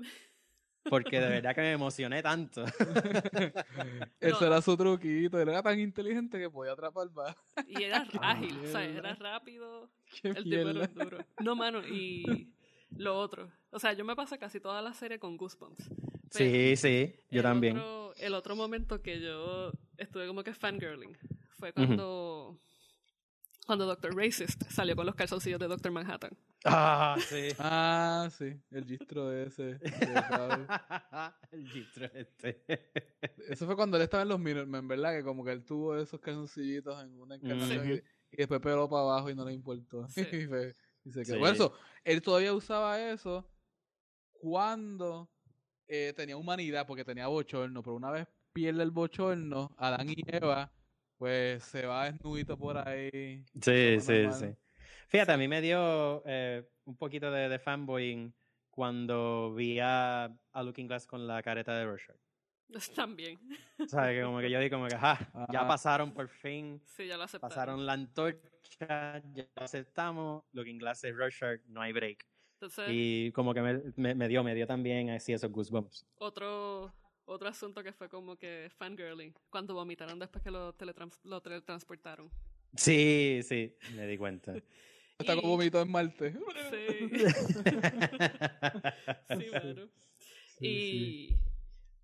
[0.88, 2.64] Porque de verdad que me emocioné tanto.
[4.20, 4.46] Eso No.
[4.46, 5.40] era su truquito.
[5.40, 7.36] Él era tan inteligente que podía atrapar balas.
[7.66, 9.10] Y era ágil, o sea, mierda.
[9.10, 9.90] era rápido.
[10.22, 11.04] ¡Qué El tipo era mierda!
[11.04, 11.18] duro.
[11.40, 12.50] No, mano, y
[12.96, 13.50] lo otro.
[13.70, 15.88] O sea, yo me pasé casi toda la serie con Goosebumps.
[16.32, 17.78] Pero Sí, sí, yo el también.
[17.78, 21.16] otro- el otro momento que yo estuve como que fangirling
[21.58, 22.58] fue cuando,
[23.70, 24.16] cuando Dr.
[24.16, 25.92] Racist salió con los calzoncillos de Dr.
[25.92, 26.36] Manhattan.
[26.64, 27.48] Ah, sí.
[27.60, 28.52] Ah, sí.
[28.72, 29.78] El gistro ese.
[31.52, 32.64] El gistro este.
[33.48, 35.12] Eso fue cuando él estaba en los Minutemen, ¿verdad?
[35.16, 37.88] Que como que él tuvo esos calzoncillitos en una encarnación Ujú.
[37.92, 38.02] y,
[38.32, 40.06] y después peló para abajo y no le importó.
[40.08, 40.22] Sí.
[40.32, 41.34] y, fue- y se quedó.
[41.34, 41.40] Sí.
[41.40, 41.72] Por eso,
[42.04, 43.48] él todavía usaba eso
[44.32, 45.30] cuando
[45.86, 50.72] eh, tenía humanidad, porque tenía bochorno, pero una vez pierde el bochorno, Adán y Eva,
[51.20, 53.44] pues se va desnudito por ahí.
[53.60, 54.32] Sí, sí, normal.
[54.32, 54.46] sí.
[55.08, 58.34] Fíjate, a mí me dio eh, un poquito de, de fanboying
[58.70, 62.16] cuando vi a, a Looking Glass con la careta de Rorschach.
[62.96, 63.38] También.
[63.88, 64.16] ¿Sabes?
[64.18, 65.18] Que como que yo di como que, ah,
[65.52, 67.50] ya pasaron por fin, Sí, ya lo aceptaron.
[67.50, 72.26] pasaron la antorcha, ya lo aceptamos, Looking Glass es Rorschach, no hay break.
[72.54, 76.06] Entonces, Y como que me, me, me dio, me dio también así esos goosebumps.
[76.16, 76.94] otro,
[77.30, 82.30] otro asunto que fue como que fangirling, cuando vomitaron después que lo, teletrans- lo teletransportaron.
[82.76, 84.54] Sí, sí, me di cuenta.
[85.18, 86.32] Está Y- como vomito en Marte.
[86.70, 87.18] Sí.
[89.28, 89.88] Sí.
[90.58, 91.36] Sí, y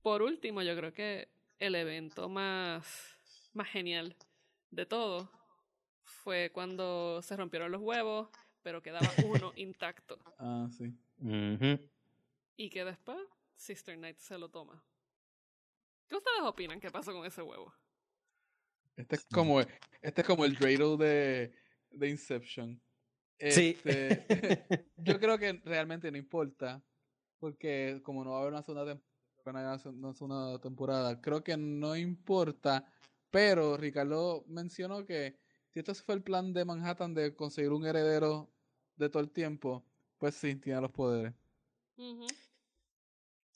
[0.03, 2.87] por último, yo creo que el evento más,
[3.53, 4.17] más genial
[4.71, 5.31] de todo
[6.05, 8.29] fue cuando se rompieron los huevos,
[8.63, 10.19] pero quedaba uno intacto.
[10.39, 10.95] Ah, sí.
[12.57, 13.19] Y que después
[13.57, 14.83] Sister Knight se lo toma.
[16.09, 17.75] ¿Qué ustedes opinan que pasó con ese huevo?
[18.97, 21.55] Este es como, este es como el Dreidel de,
[21.91, 22.81] de Inception.
[23.51, 23.77] Sí.
[23.85, 24.27] Este,
[24.97, 26.83] yo creo que realmente no importa,
[27.39, 31.95] porque como no va a haber una segunda temporada, una segunda temporada, creo que no
[31.97, 32.91] importa,
[33.31, 35.39] pero Ricardo mencionó que
[35.69, 38.51] si esto fue el plan de Manhattan de conseguir un heredero
[38.97, 39.85] de todo el tiempo,
[40.19, 41.35] pues sí, tiene los poderes.
[41.99, 42.27] Ujú.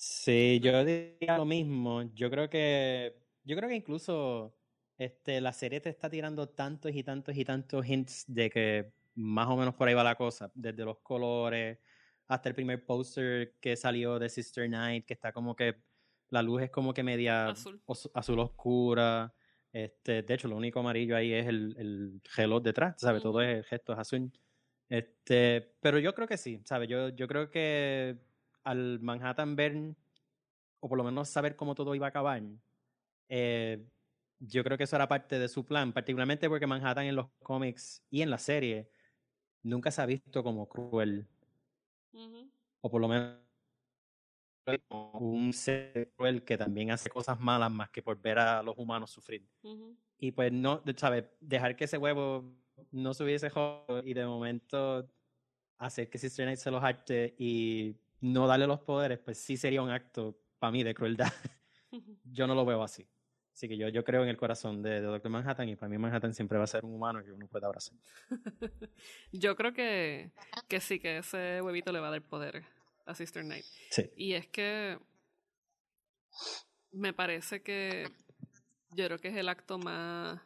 [0.03, 2.01] Sí, yo diría lo mismo.
[2.15, 4.57] Yo creo que, yo creo que incluso
[4.97, 9.49] este, la serie te está tirando tantos y tantos y tantos hints de que más
[9.49, 11.81] o menos por ahí va la cosa, desde los colores
[12.29, 15.83] hasta el primer póster que salió de Sister Night, que está como que
[16.31, 17.83] la luz es como que media Azul.
[18.15, 19.35] azul oscura.
[19.71, 23.23] Este, de hecho, lo único amarillo ahí es el, el reloj detrás, ¿sabes?
[23.23, 24.33] Todo es el gesto es azul.
[24.89, 26.89] Este, pero yo creo que sí, ¿sabes?
[26.89, 28.30] Yo, yo creo que
[28.71, 29.97] al Manhattan ver,
[30.81, 32.43] o por lo menos saber cómo todo iba a acabar,
[33.29, 33.85] eh,
[34.39, 38.03] yo creo que eso era parte de su plan, particularmente porque Manhattan en los cómics
[38.11, 38.91] y en la serie
[39.63, 41.27] nunca se ha visto como cruel,
[42.81, 43.39] o por lo menos
[44.89, 49.11] un ser cruel que también hace cosas malas más que por ver a los humanos
[49.11, 49.47] sufrir.
[50.19, 51.25] Y pues no, ¿sabes?
[51.41, 52.55] Dejar que ese huevo
[52.93, 53.51] no se hubiese
[54.05, 55.11] y de momento
[55.79, 59.91] hacer que Sister se los arte y no darle los poderes, pues sí sería un
[59.91, 61.33] acto para mí de crueldad.
[62.25, 63.07] yo no lo veo así.
[63.53, 65.99] Así que yo, yo creo en el corazón de, de Doctor Manhattan y para mí
[65.99, 67.99] Manhattan siempre va a ser un humano que uno puede abrazar.
[69.33, 70.31] Yo creo que,
[70.69, 72.63] que sí, que ese huevito le va a dar poder
[73.05, 73.65] a Sister Knight.
[73.91, 74.11] Sí.
[74.17, 74.99] Y es que
[76.93, 78.11] me parece que
[78.93, 80.41] yo creo que es el acto más,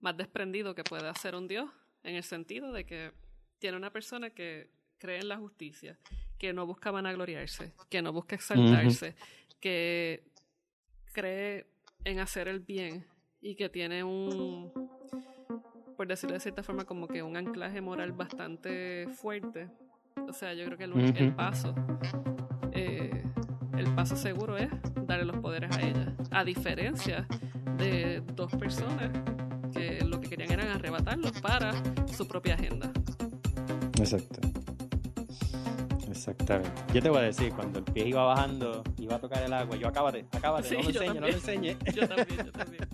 [0.00, 1.70] más desprendido que puede hacer un dios,
[2.02, 3.12] en el sentido de que
[3.58, 5.98] tiene una persona que cree en la justicia,
[6.42, 9.14] que no busca vanagloriarse, que no busca exaltarse,
[9.60, 10.24] que
[11.12, 11.68] cree
[12.04, 13.06] en hacer el bien
[13.40, 14.72] y que tiene un,
[15.96, 19.68] por decirlo de cierta forma, como que un anclaje moral bastante fuerte.
[20.28, 21.36] O sea, yo creo que el, Ujú.
[21.36, 21.76] paso,
[22.72, 23.22] eh,
[23.78, 24.68] el paso seguro es
[25.06, 26.12] darle los poderes a ella.
[26.32, 27.24] A diferencia
[27.78, 29.12] de dos personas
[29.72, 31.72] que lo que querían era arrebatarlos para
[32.08, 32.92] su propia agenda.
[33.96, 34.61] Exacto.
[36.30, 36.70] Exactamente.
[36.94, 39.76] Yo te voy a decir, cuando el pie iba bajando, iba a tocar el agua,
[39.76, 41.34] yo acábate, acábate, Sí, no me yo enseñes, no me también.
[41.34, 41.78] enseñes.
[41.96, 42.88] Yo también, yo también.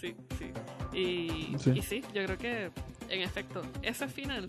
[0.00, 0.98] Sí, sí.
[0.98, 1.70] Y Sí.
[1.76, 2.70] y sí, yo creo que
[3.10, 4.46] en efecto, ese final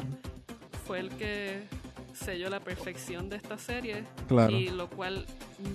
[0.86, 1.64] fue el que
[2.14, 4.52] selló la perfección de esta serie Claro.
[4.52, 5.26] y lo cual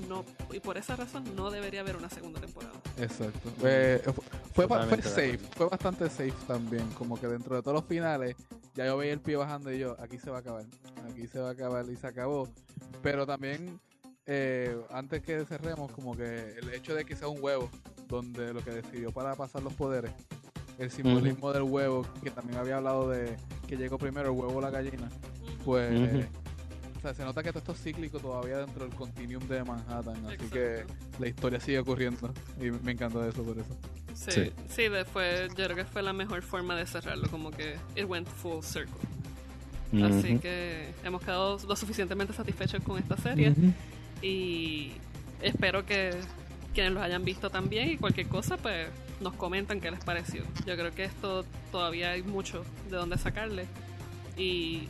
[0.08, 2.74] no y por esa razón no debería haber una segunda temporada.
[2.98, 3.48] Exacto.
[3.64, 4.22] Eh, fu-
[4.54, 6.86] fue, fue safe, fue bastante safe también.
[6.98, 8.34] Como que dentro de todos los finales,
[8.74, 10.64] ya yo veía el pie bajando y yo, aquí se va a acabar.
[11.12, 12.48] Aquí se va a acabar y se acabó.
[13.02, 13.78] Pero también,
[14.26, 17.70] eh, antes que cerremos, como que el hecho de que sea un huevo,
[18.08, 20.12] donde lo que decidió para pasar los poderes,
[20.78, 23.36] el simbolismo del huevo, que también había hablado de
[23.68, 25.08] que llegó primero el huevo o la gallina,
[25.64, 26.26] pues.
[26.96, 30.24] O sea, se nota que todo esto es cíclico todavía dentro del continuum de Manhattan,
[30.24, 30.50] así Exacto.
[30.52, 30.84] que
[31.18, 33.76] la historia sigue ocurriendo y me encanta eso por eso.
[34.14, 34.52] Sí, Sí.
[34.68, 34.82] sí,
[35.12, 38.62] fue, yo creo que fue la mejor forma de cerrarlo, como que it went full
[38.62, 38.94] circle.
[40.04, 43.72] Así que hemos quedado lo suficientemente satisfechos con esta serie Ujú.
[44.22, 44.92] y
[45.42, 46.10] espero que
[46.74, 48.88] quienes los hayan visto también y cualquier cosa pues
[49.20, 50.42] nos comentan qué les pareció.
[50.66, 53.66] Yo creo que esto todavía hay mucho de dónde sacarle
[54.36, 54.88] y,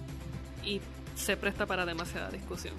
[0.65, 0.81] y
[1.17, 2.75] se presta para demasiada discusión.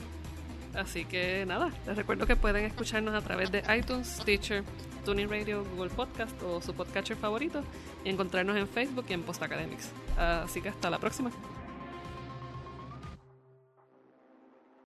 [0.73, 4.63] Así que nada, les recuerdo que pueden escucharnos a través de iTunes, Stitcher,
[5.05, 7.61] Tuning Radio, Google Podcast o su podcatcher favorito
[8.05, 9.91] y encontrarnos en Facebook y en Post Academics.
[10.17, 11.29] Así que hasta la próxima.